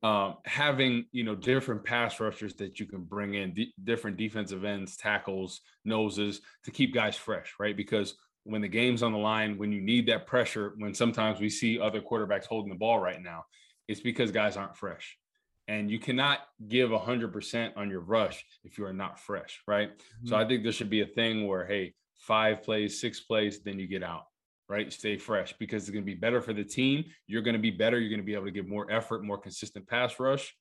[0.02, 4.64] Um, having you know different pass rushers that you can bring in, d- different defensive
[4.64, 7.76] ends, tackles, noses to keep guys fresh, right?
[7.76, 8.14] Because
[8.44, 11.78] when the game's on the line, when you need that pressure, when sometimes we see
[11.78, 13.44] other quarterbacks holding the ball right now,
[13.88, 15.16] it's because guys aren't fresh.
[15.68, 19.90] And you cannot give 100% on your rush if you are not fresh, right?
[19.90, 20.28] Mm-hmm.
[20.28, 23.78] So I think there should be a thing where, hey, five plays, six plays, then
[23.78, 24.24] you get out,
[24.68, 24.92] right?
[24.92, 27.04] Stay fresh because it's going to be better for the team.
[27.26, 28.00] You're going to be better.
[28.00, 30.54] You're going to be able to give more effort, more consistent pass rush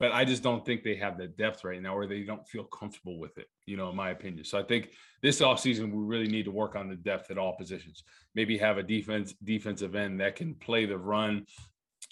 [0.00, 2.64] but I just don't think they have the depth right now, or they don't feel
[2.64, 4.44] comfortable with it, you know, in my opinion.
[4.44, 4.92] So I think
[5.22, 8.02] this offseason, we really need to work on the depth at all positions.
[8.34, 11.44] Maybe have a defense defensive end that can play the run,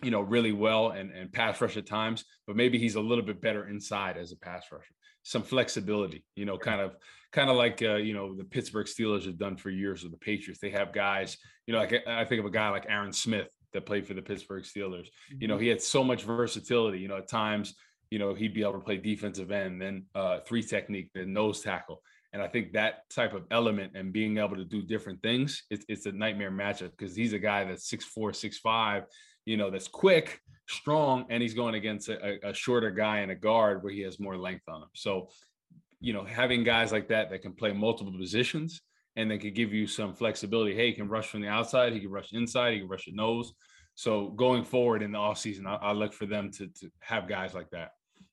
[0.03, 3.25] you know, really well and, and pass rush at times, but maybe he's a little
[3.25, 4.95] bit better inside as a pass rusher.
[5.23, 6.95] Some flexibility, you know, kind of
[7.33, 10.19] kind of like uh, you know the Pittsburgh Steelers have done for years with the
[10.19, 10.61] Patriots.
[10.61, 13.87] They have guys, you know, like I think of a guy like Aaron Smith that
[13.87, 15.09] played for the Pittsburgh Steelers.
[15.39, 15.63] You know, mm-hmm.
[15.63, 16.99] he had so much versatility.
[16.99, 17.75] You know, at times,
[18.11, 21.61] you know, he'd be able to play defensive end, then uh, three technique, then nose
[21.61, 22.03] tackle.
[22.33, 25.85] And I think that type of element and being able to do different things, it's,
[25.89, 29.05] it's a nightmare matchup because he's a guy that's six four, six five,
[29.47, 33.35] you know, that's quick, strong, and he's going against a, a shorter guy in a
[33.35, 34.89] guard where he has more length on him.
[34.95, 35.31] So
[36.01, 38.81] you know, having guys like that that can play multiple positions
[39.19, 40.75] and they could give you some flexibility.
[40.75, 43.13] Hey, he can rush from the outside, he can rush inside, he can rush the
[43.13, 43.53] nose.
[43.97, 47.53] So going forward in the offseason, I, I look for them to, to have guys
[47.53, 47.91] like that.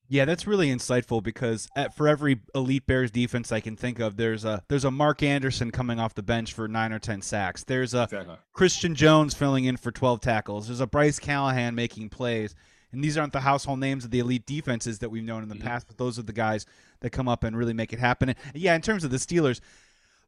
[0.08, 4.16] Yeah, that's really insightful because at, for every elite Bears defense I can think of,
[4.16, 7.64] there's a there's a Mark Anderson coming off the bench for nine or ten sacks.
[7.64, 8.36] There's a exactly.
[8.52, 10.68] Christian Jones filling in for twelve tackles.
[10.68, 12.54] There's a Bryce Callahan making plays.
[12.92, 15.56] And these aren't the household names of the elite defenses that we've known in the
[15.56, 15.66] mm-hmm.
[15.66, 16.64] past, but those are the guys
[17.00, 18.28] that come up and really make it happen.
[18.28, 19.60] And yeah, in terms of the Steelers,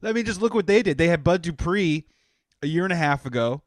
[0.02, 0.98] I mean, just look what they did.
[0.98, 2.06] They had Bud Dupree
[2.62, 3.62] a year and a half ago,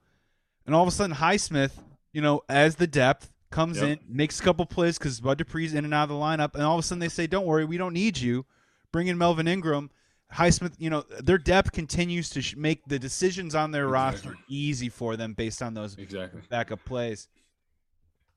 [0.66, 1.72] and all of a sudden Highsmith,
[2.14, 4.00] you know, as the depth comes yep.
[4.00, 6.64] in, makes a couple plays because Bud Dupree's in and out of the lineup, and
[6.64, 8.46] all of a sudden they say, "Don't worry, we don't need you."
[8.92, 9.90] Bring in Melvin Ingram.
[10.34, 14.30] Highsmith, you know, their depth continues to sh- make the decisions on their exactly.
[14.30, 16.42] roster easy for them based on those exactly.
[16.50, 17.28] backup plays.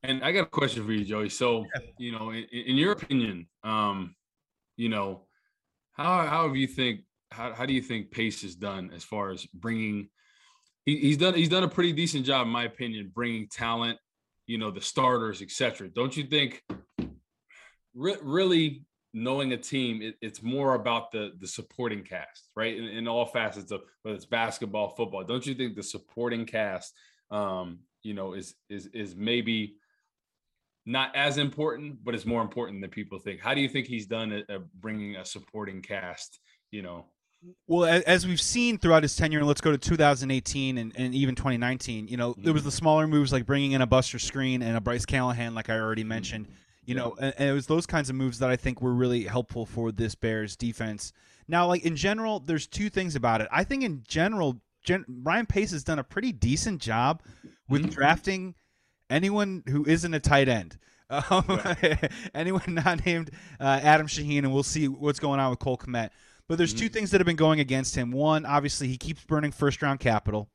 [0.03, 1.29] And I got a question for you, Joey.
[1.29, 1.65] So,
[1.97, 4.15] you know, in, in your opinion, um,
[4.75, 5.21] you know,
[5.93, 7.01] how how have you think
[7.35, 10.09] how how do you think Pace has done as far as bringing?
[10.85, 13.99] He, he's done he's done a pretty decent job, in my opinion, bringing talent,
[14.47, 15.89] you know, the starters, etc.
[15.89, 16.63] Don't you think?
[17.93, 22.75] Re- really knowing a team, it, it's more about the the supporting cast, right?
[22.75, 25.23] In, in, all facets of whether it's basketball, football.
[25.23, 26.93] Don't you think the supporting cast,
[27.31, 29.75] um, you know, is is is maybe
[30.85, 33.41] not as important, but it's more important than people think.
[33.41, 36.39] How do you think he's done at, at bringing a supporting cast?
[36.71, 37.05] You know,
[37.67, 41.35] well, as we've seen throughout his tenure, and let's go to 2018 and, and even
[41.35, 42.07] 2019.
[42.07, 42.43] You know, mm-hmm.
[42.43, 45.55] there was the smaller moves like bringing in a Buster Skrine and a Bryce Callahan,
[45.55, 46.09] like I already mm-hmm.
[46.09, 46.47] mentioned.
[46.85, 47.01] You yeah.
[47.01, 49.65] know, and, and, it was those kinds of moves that I think were really helpful
[49.65, 51.13] for this Bears defense.
[51.47, 53.47] Now, like in general, there's two things about it.
[53.51, 57.21] I think in general, Gen- Ryan Pace has done a pretty decent job
[57.67, 57.91] with mm-hmm.
[57.91, 58.55] drafting
[59.09, 60.77] anyone who isn't a tight end.
[61.07, 61.61] Um,
[62.33, 63.29] anyone not named
[63.59, 66.09] uh, Adam Shaheen, and we'll see what's going on with Cole Kmet.
[66.47, 66.85] But there's mm-hmm.
[66.85, 68.11] two things that have been going against him.
[68.11, 70.49] One, obviously, he keeps burning first round capital.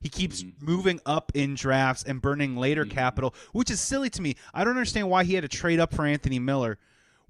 [0.00, 0.64] He keeps mm-hmm.
[0.64, 2.94] moving up in drafts and burning later mm-hmm.
[2.94, 4.36] capital, which is silly to me.
[4.52, 6.78] I don't understand why he had to trade up for Anthony Miller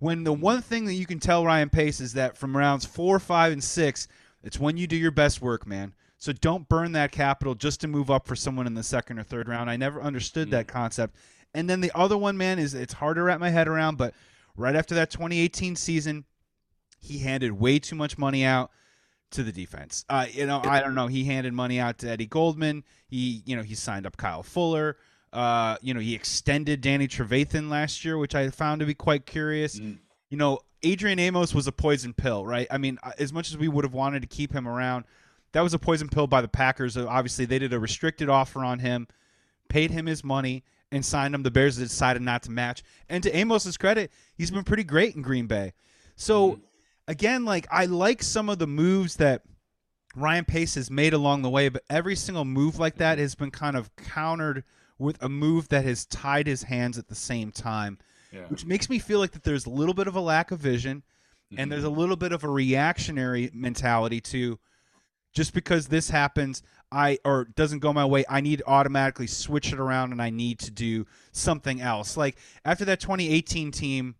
[0.03, 3.21] when the one thing that you can tell Ryan Pace is that from rounds four,
[3.21, 4.09] five, and six,
[4.43, 5.95] it's when you do your best work, man.
[6.19, 9.23] So don't burn that capital just to move up for someone in the second or
[9.23, 9.71] third round.
[9.71, 10.57] I never understood mm-hmm.
[10.57, 11.15] that concept.
[11.55, 14.13] And then the other one, man, is it's hard to wrap my head around, but
[14.57, 16.25] right after that 2018 season,
[17.03, 18.71] he handed way too much money out
[19.33, 20.05] to the defense.
[20.09, 21.09] Uh, you know, I don't know.
[21.09, 22.85] He handed money out to Eddie Goldman.
[23.09, 24.97] He, you know, he signed up Kyle Fuller.
[25.33, 29.27] Uh, you know, he extended Danny Trevathan last year, which I found to be quite
[29.27, 29.79] curious.
[29.79, 29.99] Mm.
[30.31, 32.67] You know, Adrian Amos was a poison pill, right?
[32.71, 35.05] I mean, as much as we would have wanted to keep him around,
[35.53, 36.97] that was a poison pill by the Packers.
[36.97, 39.09] Obviously, they did a restricted offer on him,
[39.69, 41.43] paid him his money, and signed him.
[41.43, 42.83] The Bears decided not to match.
[43.09, 45.73] And to Amos's credit, he's been pretty great in Green Bay.
[46.15, 46.53] So.
[46.53, 46.61] Mm
[47.09, 49.43] again, like I like some of the moves that
[50.15, 53.51] Ryan Pace has made along the way, but every single move like that has been
[53.51, 54.65] kind of countered
[54.99, 57.99] with a move that has tied his hands at the same time,
[58.31, 58.47] yeah.
[58.49, 61.03] which makes me feel like that there's a little bit of a lack of vision
[61.53, 61.61] mm-hmm.
[61.61, 61.99] and there's a mm-hmm.
[61.99, 64.59] little bit of a reactionary mentality to
[65.33, 69.73] just because this happens I or doesn't go my way, I need to automatically switch
[69.73, 72.17] it around and I need to do something else.
[72.17, 74.15] Like after that 2018 team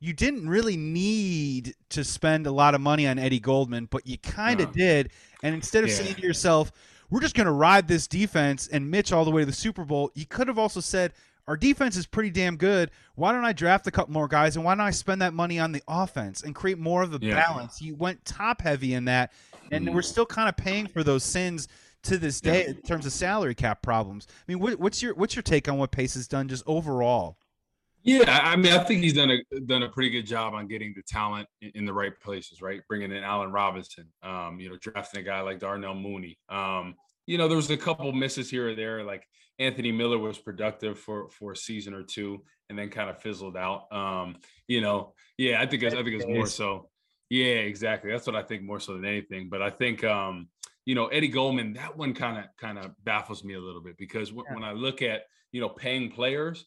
[0.00, 4.18] you didn't really need to spend a lot of money on Eddie Goldman, but you
[4.18, 5.10] kind of uh, did.
[5.42, 5.96] And instead of yeah.
[5.96, 6.72] saying to yourself,
[7.10, 9.84] we're just going to ride this defense and Mitch all the way to the Super
[9.84, 11.12] Bowl, you could have also said,
[11.48, 12.90] our defense is pretty damn good.
[13.14, 15.58] Why don't I draft a couple more guys and why don't I spend that money
[15.58, 17.34] on the offense and create more of a yeah.
[17.34, 17.80] balance?
[17.80, 19.32] You went top heavy in that,
[19.72, 19.94] and mm.
[19.94, 21.66] we're still kind of paying for those sins
[22.02, 22.70] to this day yeah.
[22.70, 24.26] in terms of salary cap problems.
[24.30, 27.38] I mean, what, what's your what's your take on what Pace has done just overall?
[28.08, 30.94] Yeah, I mean, I think he's done a done a pretty good job on getting
[30.96, 32.80] the talent in, in the right places, right?
[32.88, 36.38] Bringing in Allen Robinson, um, you know, drafting a guy like Darnell Mooney.
[36.48, 36.94] Um,
[37.26, 39.04] you know, there was a couple misses here or there.
[39.04, 39.26] Like
[39.58, 43.58] Anthony Miller was productive for for a season or two, and then kind of fizzled
[43.58, 43.92] out.
[43.92, 44.36] Um,
[44.68, 46.88] you know, yeah, I think it's, I think it's more so.
[47.28, 48.10] Yeah, exactly.
[48.10, 49.50] That's what I think more so than anything.
[49.50, 50.48] But I think, um,
[50.86, 53.98] you know, Eddie Goldman, that one kind of kind of baffles me a little bit
[53.98, 54.54] because w- yeah.
[54.54, 56.64] when I look at you know paying players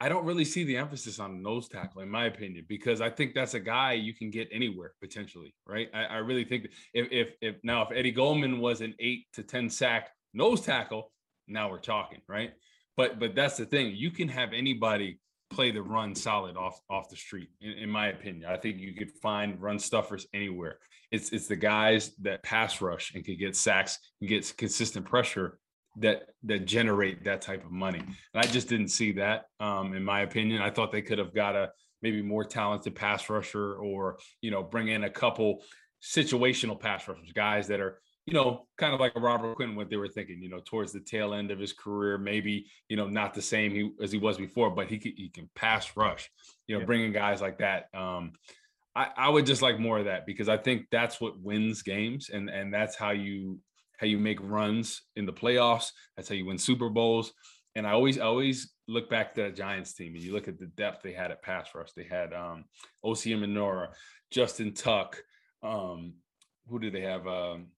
[0.00, 3.32] I don't really see the emphasis on nose tackle, in my opinion, because I think
[3.34, 5.88] that's a guy you can get anywhere potentially, right?
[5.94, 9.42] I, I really think if, if if now if Eddie Goldman was an eight to
[9.42, 11.12] ten sack nose tackle,
[11.46, 12.52] now we're talking, right?
[12.96, 15.20] But but that's the thing, you can have anybody
[15.50, 17.48] play the run solid off off the street.
[17.60, 20.78] In, in my opinion, I think you could find run stuffers anywhere.
[21.10, 25.58] It's it's the guys that pass rush and can get sacks and get consistent pressure
[25.96, 28.00] that that generate that type of money.
[28.00, 30.62] And I just didn't see that, um, in my opinion.
[30.62, 31.70] I thought they could have got a
[32.02, 35.62] maybe more talented pass rusher or, you know, bring in a couple
[36.02, 39.88] situational pass rushers, guys that are, you know, kind of like a Robert Quinn, what
[39.88, 43.08] they were thinking, you know, towards the tail end of his career, maybe, you know,
[43.08, 46.30] not the same he, as he was before, but he can, he can pass rush,
[46.66, 46.86] you know, yeah.
[46.86, 47.88] bringing guys like that.
[47.94, 48.32] Um,
[48.94, 52.30] I, I would just like more of that because I think that's what wins games
[52.30, 53.60] and, and that's how you,
[53.98, 55.90] how you make runs in the playoffs.
[56.16, 57.32] That's how you win Super Bowls.
[57.76, 60.66] And I always, always look back to that Giants team and you look at the
[60.66, 61.92] depth they had at pass rush.
[61.92, 62.64] They had um,
[63.04, 63.88] Osi Umenyiora,
[64.30, 65.20] Justin Tuck.
[65.62, 66.14] Um,
[66.68, 67.26] who did they have?
[67.26, 67.68] Um,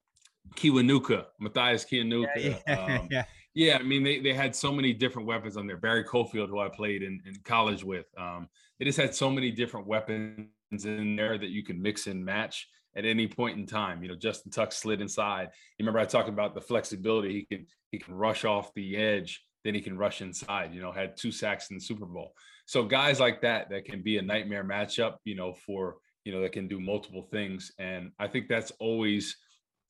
[0.55, 2.27] Kiwanuka, Mathias Kiwanuka.
[2.37, 3.23] Yeah, yeah, um, yeah.
[3.53, 5.77] yeah, I mean, they, they had so many different weapons on there.
[5.77, 8.05] Barry Cofield, who I played in, in college with.
[8.17, 8.47] Um,
[8.79, 12.67] they just had so many different weapons in there that you can mix and match
[12.97, 14.01] at any point in time.
[14.01, 15.49] You know, Justin Tuck slid inside.
[15.77, 17.33] You remember I talked about the flexibility.
[17.33, 20.73] He can he can rush off the edge, then he can rush inside.
[20.73, 22.33] You know, had two sacks in the Super Bowl.
[22.65, 25.17] So guys like that that can be a nightmare matchup.
[25.23, 29.37] You know, for you know that can do multiple things, and I think that's always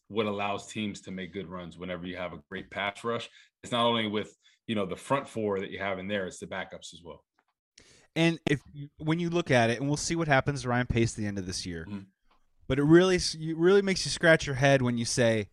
[0.09, 3.29] what allows teams to make good runs whenever you have a great pass rush.
[3.63, 4.35] It's not only with
[4.67, 7.23] you know the front four that you have in there; it's the backups as well.
[8.17, 8.59] And if
[8.97, 11.25] when you look at it, and we'll see what happens to Ryan Pace at the
[11.25, 11.85] end of this year.
[11.87, 12.01] Mm-hmm
[12.67, 15.49] but it really it really makes you scratch your head when you say.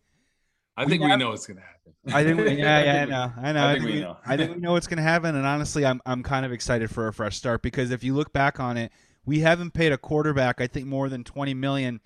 [0.77, 1.93] I think we, have, we know what's going to happen.
[2.13, 3.59] I think, we, yeah, yeah, I know, I know.
[3.61, 4.17] I, I think, we, know.
[4.25, 6.91] I think we know what's going to happen, and honestly, I'm I'm kind of excited
[6.91, 8.91] for a fresh start because if you look back on it,
[9.25, 12.01] we haven't paid a quarterback, I think, more than twenty million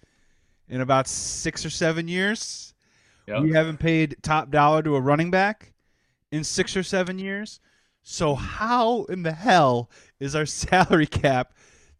[0.69, 2.73] in about six or seven years.
[3.27, 3.41] Yep.
[3.41, 5.73] We haven't paid top dollar to a running back
[6.31, 7.59] in six or seven years.
[8.03, 9.89] So how in the hell
[10.19, 11.53] is our salary cap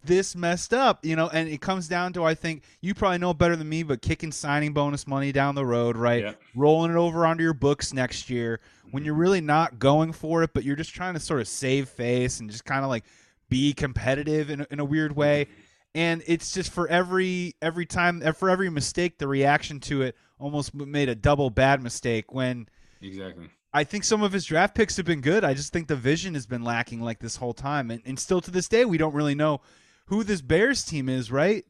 [0.03, 3.33] this messed up, you know, and it comes down to I think you probably know
[3.33, 6.23] better than me, but kicking signing bonus money down the road, right?
[6.23, 6.33] Yeah.
[6.55, 9.05] Rolling it over onto your books next year when mm-hmm.
[9.05, 12.39] you're really not going for it, but you're just trying to sort of save face
[12.39, 13.03] and just kind of like
[13.49, 15.45] be competitive in a, in a weird way.
[15.45, 15.61] Mm-hmm.
[15.95, 20.15] And it's just for every every time uh, for every mistake, the reaction to it
[20.39, 22.67] almost made a double bad mistake when
[23.01, 25.43] exactly I think some of his draft picks have been good.
[25.43, 27.91] I just think the vision has been lacking like this whole time.
[27.91, 29.61] And, and still to this day, we don't really know
[30.09, 31.63] who this Bears team is, right?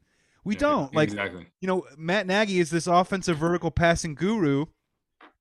[0.43, 0.95] We yeah, don't.
[0.95, 1.47] Like exactly.
[1.59, 4.65] you know, Matt Nagy is this offensive vertical passing guru.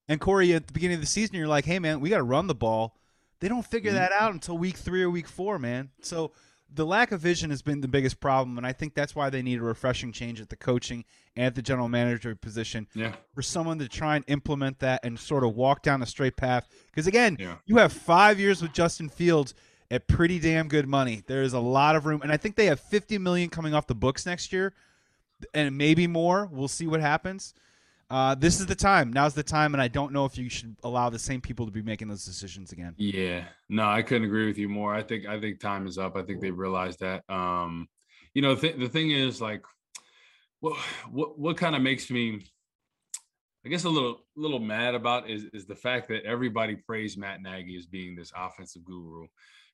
[0.09, 2.47] And Corey, at the beginning of the season, you're like, hey man, we gotta run
[2.47, 2.97] the ball.
[3.41, 4.01] They don't figure mm-hmm.
[4.01, 5.91] that out until week three or week four, man.
[6.03, 6.33] So
[6.75, 9.43] the lack of vision has been the biggest problem, and I think that's why they
[9.43, 11.05] need a refreshing change at the coaching
[11.37, 12.89] and at the general manager position.
[12.95, 13.15] Yeah.
[13.35, 16.69] For someone to try and implement that and sort of walk down a straight path.
[16.87, 17.57] Because again, yeah.
[17.65, 19.55] you have five years with Justin Fields
[19.91, 21.23] at pretty damn good money.
[21.27, 23.87] There is a lot of room, and I think they have 50 million coming off
[23.87, 24.75] the books next year,
[25.55, 26.49] and maybe more.
[26.53, 27.55] We'll see what happens.
[28.11, 29.13] Uh, this is the time.
[29.13, 31.73] Now's the time, and I don't know if you should allow the same people to
[31.73, 32.95] be making those decisions again.
[32.97, 34.95] Yeah, no, I couldn't agree with you more.
[34.95, 36.17] I think I think time is up.
[36.17, 37.23] I think they realized that.
[37.29, 37.87] Um,
[38.33, 39.63] you know, th- the thing is, like,
[40.61, 40.79] what
[41.11, 42.47] what what kind of makes me,
[43.67, 47.43] I guess, a little little mad about is is the fact that everybody praised Matt
[47.43, 49.27] Nagy as being this offensive guru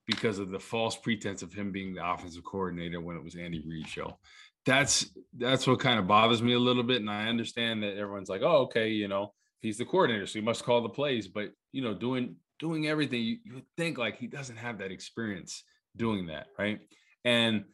[0.07, 3.63] because of the false pretense of him being the offensive coordinator when it was Andy
[3.67, 4.19] Reid show.
[4.67, 7.01] That's that's what kind of bothers me a little bit.
[7.01, 10.45] And I understand that everyone's like, oh, okay, you know, he's the coordinator, so he
[10.45, 11.29] must call the plays.
[11.29, 15.65] But you know, doing doing everything, you, you think like he doesn't have that experience
[15.97, 16.81] doing that, right?
[17.25, 17.65] And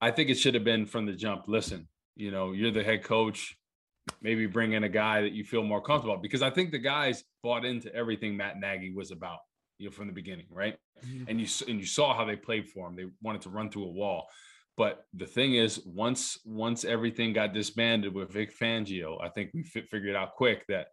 [0.00, 1.44] I think it should have been from the jump.
[1.46, 3.56] Listen, you know, you're the head coach.
[4.22, 7.22] Maybe bring in a guy that you feel more comfortable because I think the guys
[7.42, 9.38] bought into everything Matt Nagy was about
[9.80, 10.76] you know, from the beginning, right?
[11.04, 11.24] Mm-hmm.
[11.28, 12.94] And you and you saw how they played for him.
[12.94, 14.28] They wanted to run through a wall.
[14.76, 19.64] But the thing is, once once everything got disbanded with Vic Fangio, I think we
[19.74, 20.88] f- figured out quick that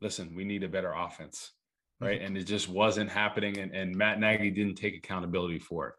[0.00, 1.52] listen, we need a better offense,
[2.00, 2.18] right?
[2.18, 2.26] Mm-hmm.
[2.26, 5.94] And it just wasn't happening, and, and Matt Nagy didn't take accountability for it.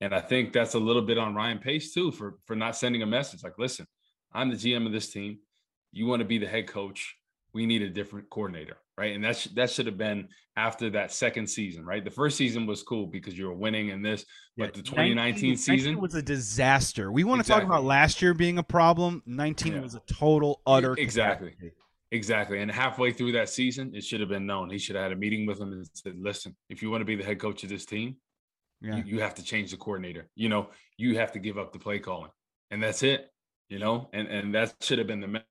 [0.00, 3.02] And I think that's a little bit on Ryan Pace too for for not sending
[3.02, 3.86] a message like, listen,
[4.32, 5.38] I'm the GM of this team.
[5.92, 7.16] You want to be the head coach
[7.56, 9.14] we need a different coordinator, right?
[9.14, 12.04] And that that should have been after that second season, right?
[12.04, 14.24] The first season was cool because you were winning in this,
[14.56, 17.12] but the 2019 19, season was a disaster.
[17.12, 19.22] We want to talk about last year being a problem.
[19.26, 19.80] 19 yeah.
[19.80, 21.50] was a total utter exactly.
[21.50, 21.74] Catastrophe.
[22.12, 22.60] Exactly.
[22.60, 24.70] And halfway through that season, it should have been known.
[24.70, 27.04] He should have had a meeting with him and said, listen, if you want to
[27.04, 28.16] be the head coach of this team,
[28.80, 28.96] yeah.
[28.96, 30.28] you, you have to change the coordinator.
[30.36, 32.30] You know, you have to give up the play calling.
[32.70, 33.32] And that's it.
[33.68, 35.42] You know, and, and that should have been the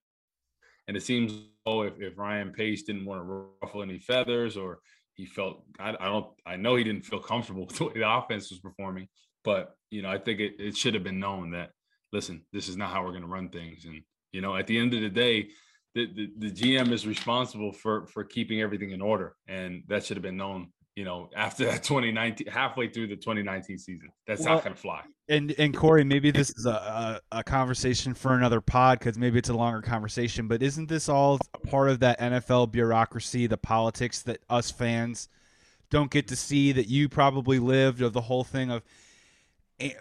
[0.87, 1.33] and it seems
[1.65, 4.79] Oh, if, if Ryan Pace didn't want to ruffle any feathers or
[5.15, 8.09] he felt I, I, don't I know he didn't feel comfortable with the way the
[8.09, 9.07] offense was performing,
[9.43, 11.71] but you know I think it, it should have been known that
[12.11, 13.85] listen this is not how we're going to run things.
[13.85, 14.01] And
[14.31, 15.49] you know at the end of the day
[15.95, 20.17] the, the, the GM is responsible for for keeping everything in order and that should
[20.17, 24.09] have been known you know, after that 2019, halfway through the 2019 season.
[24.27, 25.01] That's Well, not going to fly.
[25.27, 29.39] And and Corey, maybe this is a, a, a conversation for another pod because maybe
[29.39, 30.47] it's a longer conversation.
[30.47, 35.27] But isn't this all part of that NFL bureaucracy, the politics that us fans
[35.89, 36.71] don't get to see?
[36.71, 38.83] That you probably lived of the whole thing of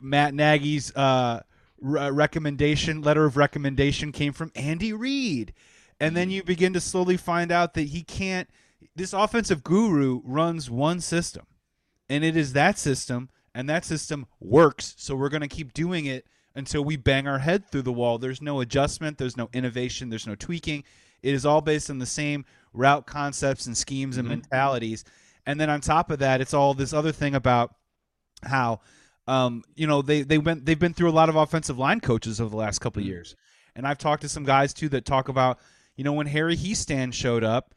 [0.02, 1.40] Matt Nagy's uh,
[1.80, 5.54] re- recommendation letter of recommendation came from Andy Reid,
[6.00, 8.48] and then you begin to slowly find out that he can't.
[8.96, 11.46] This offensive guru runs one system
[12.08, 16.06] and it is that system and that system works so we're going to keep doing
[16.06, 20.10] it until we bang our head through the wall there's no adjustment there's no innovation
[20.10, 20.84] there's no tweaking
[21.22, 24.32] it is all based on the same route concepts and schemes and Mhm.
[24.32, 25.02] mentalities
[25.46, 27.74] and then on top of that it's all this other thing about
[28.42, 28.80] how
[29.26, 32.40] um, you know they they went they've been through a lot of offensive line coaches
[32.40, 33.10] over the last couple of Mhm.
[33.12, 33.36] years
[33.74, 35.58] and i've talked to some guys too that talk about
[35.96, 37.74] you know when Harry Hiestand showed up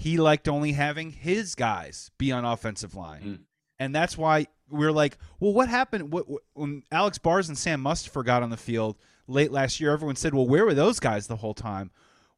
[0.00, 3.38] he liked only having his guys be on offensive line Mm.
[3.78, 8.24] and that's why we're like, well, what happened what, when Alex Bars and Sam Mustipher
[8.24, 8.96] got on the field
[9.26, 9.92] late last year?
[9.92, 11.90] Everyone said, well, where were those guys the whole time?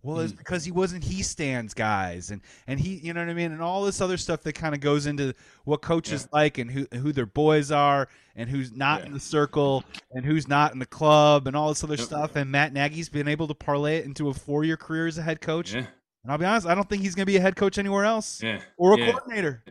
[0.05, 0.39] Well, it's Mm.
[0.39, 3.85] because he wasn't Hiestand's guys, and and he, you know what I mean, and all
[3.85, 5.33] this other stuff that kind of goes into
[5.65, 9.07] what coaches like and who who their boys are and who's not Yeah.
[9.07, 12.05] in the circle and who's not in the club and all this other Yep.
[12.05, 12.35] stuff.
[12.35, 15.23] And Matt Nagy's been able to parlay it into a four year career as a
[15.23, 15.73] head coach.
[15.75, 15.87] Yeah.
[16.23, 18.05] And I'll be honest, I don't think he's going to be a head coach anywhere
[18.05, 18.61] else Yeah.
[18.77, 19.11] or a yeah.
[19.13, 19.65] coordinator.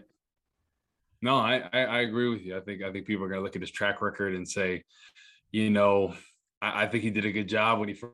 [1.21, 2.57] No, I, I, I agree with you.
[2.57, 4.83] I think I think people are going to look at his track record and say,
[5.51, 6.15] you know,
[6.61, 8.13] I, I think he did a good job when he first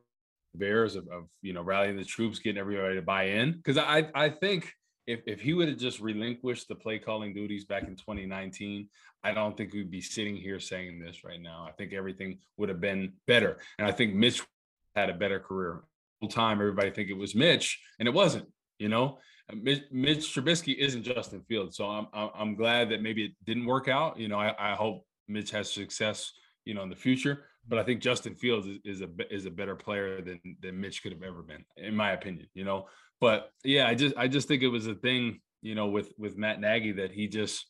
[0.56, 3.54] Bears of, of you know rallying the troops, getting everybody to buy in.
[3.54, 4.74] Because I I think
[5.06, 8.90] if if he would have just relinquished the play calling duties back in 2019,
[9.24, 11.66] I don't think we'd be sitting here saying this right now.
[11.68, 14.42] I think everything would have been better, and I think Mitch
[14.96, 15.84] had a better career.
[16.30, 18.48] Time everybody think it was Mitch, and it wasn't.
[18.80, 19.20] You know,
[19.54, 23.88] Mitch, Mitch Trubisky isn't Justin Fields, so I'm, I'm glad that maybe it didn't work
[23.88, 24.20] out.
[24.20, 26.32] You know, I, I hope Mitch has success.
[26.66, 29.52] You know, in the future, but I think Justin Fields is, is a is a
[29.52, 32.48] better player than than Mitch could have ever been, in my opinion.
[32.54, 32.88] You know,
[33.22, 35.40] but yeah, I just I just think it was a thing.
[35.62, 37.66] You know, with with Matt Nagy that he just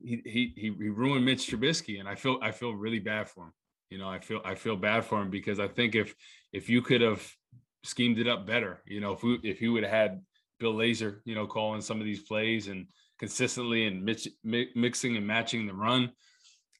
[0.00, 3.52] he he he ruined Mitch Trubisky, and I feel I feel really bad for him.
[3.90, 6.14] You know, I feel I feel bad for him because I think if
[6.52, 7.26] if you could have
[7.88, 10.20] schemed it up better, you know, if we if you would have had
[10.60, 12.86] Bill Lazor, you know, calling some of these plays and
[13.18, 16.10] consistently and mix, mi- mixing and matching the run,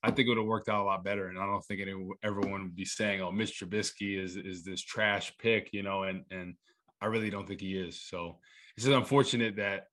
[0.03, 1.29] I think it would have worked out a lot better.
[1.29, 4.83] And I don't think anyone everyone would be saying, "Oh, Mitch Trubisky is is this
[4.83, 6.55] trash pick," you know, and and
[7.01, 8.03] I really don't think he is.
[8.03, 8.39] So
[8.77, 9.87] it's just unfortunate that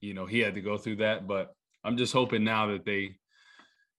[0.00, 1.52] you know he had to go through that, but
[1.82, 3.16] I'm just hoping now that they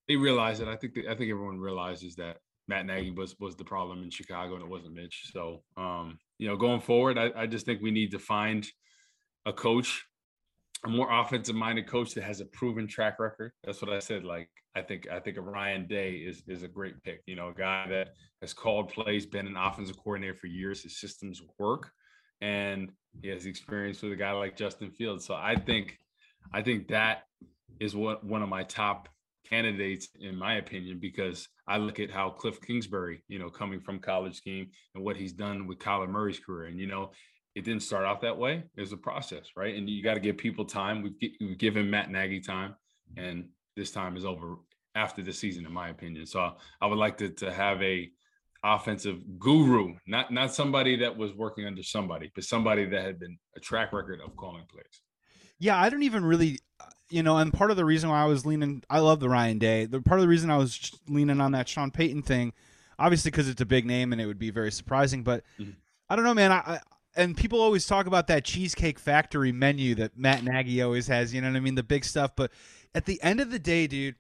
[0.08, 0.68] they realize it.
[0.68, 2.38] I think I think everyone realizes that
[2.70, 5.32] Matt Nagy was was the problem in Chicago and it wasn't Mitch.
[5.34, 8.66] So um, you know, going forward, I, I just think we need to find
[9.46, 10.06] a coach,
[10.86, 13.52] a more offensive minded coach that has a proven track record.
[13.64, 14.24] That's what I said.
[14.24, 17.22] Like I think I think Ryan Day is is a great pick.
[17.26, 18.10] You know, a guy that
[18.42, 20.84] has called plays, been an offensive coordinator for years.
[20.84, 21.90] His systems work,
[22.40, 22.92] and
[23.22, 25.26] he has experience with a guy like Justin Fields.
[25.26, 25.98] So I think
[26.54, 27.24] I think that
[27.80, 29.10] is what one of my top
[29.50, 34.00] candidates in my opinion because I look at how Cliff Kingsbury, you know, coming from
[34.00, 37.12] college scheme and what he's done with Kyler Murray's career, and you know,
[37.56, 38.64] it didn't start out that way.
[38.78, 39.76] It was a process, right?
[39.76, 41.02] And you got to give people time.
[41.02, 42.76] We've, gi- we've given Matt Nagy time,
[43.18, 44.56] and this time is over
[44.96, 46.26] after the season, in my opinion.
[46.26, 48.10] So I would like to, to have a
[48.64, 53.38] offensive guru, not not somebody that was working under somebody, but somebody that had been
[53.56, 55.02] a track record of calling plays.
[55.60, 58.26] Yeah, I don't even really, uh, you know, and part of the reason why I
[58.26, 59.86] was leaning, I love the Ryan Day.
[59.86, 62.54] The part of the reason I was leaning on that Sean Payton thing,
[62.98, 65.24] obviously because it's a big name and it would be very surprising.
[65.24, 65.76] But Mhm.
[66.10, 66.52] I don't know, man.
[66.52, 66.80] I, I
[67.16, 71.34] and people always talk about that Cheesecake Factory menu that Matt Nagy always has.
[71.34, 71.76] You know what I mean?
[71.76, 72.32] The big stuff.
[72.36, 72.52] But
[72.96, 74.16] at the end of the day, dude.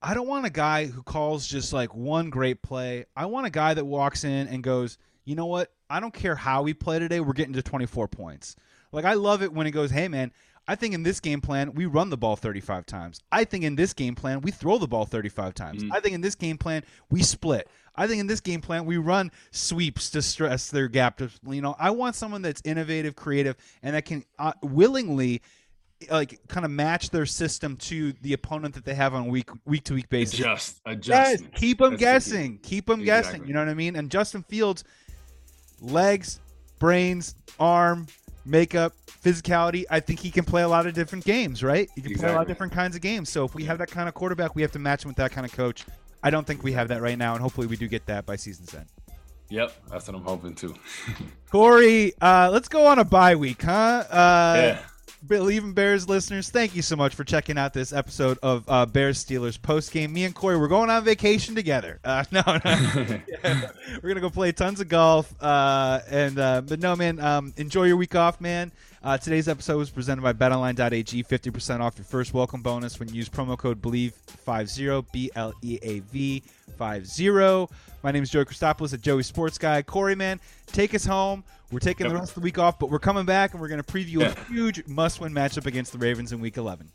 [0.00, 3.06] I don't want a guy who calls just like one great play.
[3.16, 5.72] I want a guy that walks in and goes, you know what?
[5.90, 7.18] I don't care how we play today.
[7.18, 8.54] We're getting to 24 points.
[8.92, 10.30] Like, I love it when he goes, hey, man,
[10.68, 13.20] I think in this game plan, we run the ball 35 times.
[13.32, 15.82] I think in this game plan, we throw the ball 35 times.
[15.82, 15.90] Mhm.
[15.92, 17.68] I think in this game plan, we split.
[17.96, 21.16] I think in this game plan, we run sweeps to stress their gap.
[21.18, 25.42] To, you know, I want someone that's innovative, creative, and that can uh, willingly
[26.10, 29.82] like kind of match their system to the opponent that they have on week week
[29.84, 30.38] to week basis.
[30.86, 32.58] Adjust, Yes, keep them That's the guessing.
[32.58, 33.46] Keep them guessing.
[33.46, 33.96] You know what I mean?
[33.96, 34.84] And Justin Fields,
[35.80, 36.38] legs,
[36.78, 38.06] brains, arm,
[38.48, 39.84] makeup, physicality.
[39.90, 41.62] I think he can play a lot of different games.
[41.62, 41.88] Right?
[41.94, 43.28] He can play a lot of different kinds of games.
[43.28, 45.32] So if we have that kind of quarterback, we have to match him with that
[45.32, 45.84] kind of coach.
[46.22, 48.36] I don't think we have that right now, and hopefully we do get that by
[48.36, 48.86] season's end.
[49.50, 50.74] Yep, that's what I'm hoping too.
[51.50, 54.04] Corey, uh, let's go on a bye week, huh?
[54.10, 54.82] Uh, yeah,
[55.26, 58.86] Bleav in Bears listeners, thank you so much for checking out this episode of uh,
[58.86, 60.12] Bears Steelers post game.
[60.12, 61.98] Me and Corey, we're going on vacation together.
[62.04, 63.70] Uh, no, no, yeah,
[64.02, 65.34] we're gonna go play tons of golf.
[65.42, 68.70] Uh, and uh, but no, man, um, enjoy your week off, man.
[69.02, 71.24] Uh, today's episode was presented by BetOnline.ag.
[71.24, 75.52] Fifty percent off your first welcome bonus when you use promo code BLEAV50 B L
[75.62, 76.42] E A V
[76.78, 77.74] 50.
[78.04, 79.82] My name is Joey Christopoulos at Joey Sports Guy.
[79.82, 81.42] Corey, man, take us home.
[81.70, 82.14] We're taking yep.
[82.14, 84.20] the rest of the week off, but we're coming back and we're going to preview
[84.20, 84.32] yeah.
[84.32, 86.90] a huge must-win matchup against the Ravens in Week 11.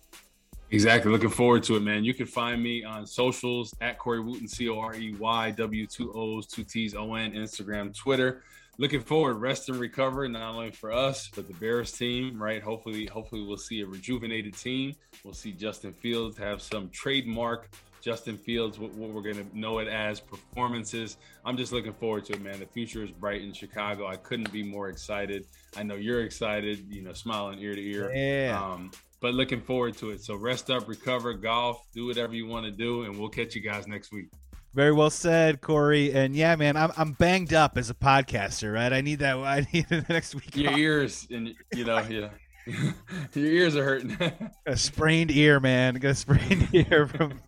[0.72, 1.12] Exactly.
[1.12, 2.04] Looking forward to it, man.
[2.04, 5.86] You can find me on socials at Corey Wootton, C O R E Y W
[5.86, 8.42] two O's, two T's O N, Instagram, Twitter.
[8.80, 12.60] Looking forward, rest and recover, not only for us, but the Bears team, right?
[12.64, 14.96] Hopefully, hopefully we'll see a rejuvenated team.
[15.24, 17.70] We'll see Justin Fields have some trademark
[18.04, 21.16] Justin Fields, what, what we're going to know it as performances.
[21.46, 22.60] I'm just looking forward to it, man.
[22.60, 24.08] The future is bright in Chicago.
[24.08, 25.46] I couldn't be more excited.
[25.78, 28.14] I know you're excited, you know, smiling ear to ear.
[28.14, 28.62] Yeah.
[28.62, 30.22] Um, but looking forward to it.
[30.22, 33.62] So rest up, recover, golf, do whatever you want to do, and we'll catch you
[33.62, 34.28] guys next week.
[34.74, 36.12] Very well said, Corey.
[36.14, 38.92] And yeah, man, I'm I'm banged up as a podcaster, right?
[38.92, 39.38] I need that.
[39.38, 40.56] I need the next week.
[40.58, 40.78] Your off.
[40.80, 42.30] ears, and you know, yeah.
[43.34, 44.18] Your ears are hurting.
[44.66, 45.96] a sprained ear, man.
[45.96, 47.42] Got a sprained ear from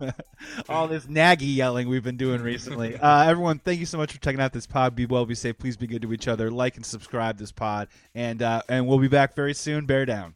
[0.67, 2.97] all this Nagy yelling we've been doing recently.
[2.97, 4.95] Uh, everyone, thank you so much for checking out this pod.
[4.95, 5.57] Be well, be safe.
[5.57, 6.51] Please be good to each other.
[6.51, 9.85] Like and subscribe this pod, and uh, and we'll be back very soon.
[9.85, 10.35] Bear down.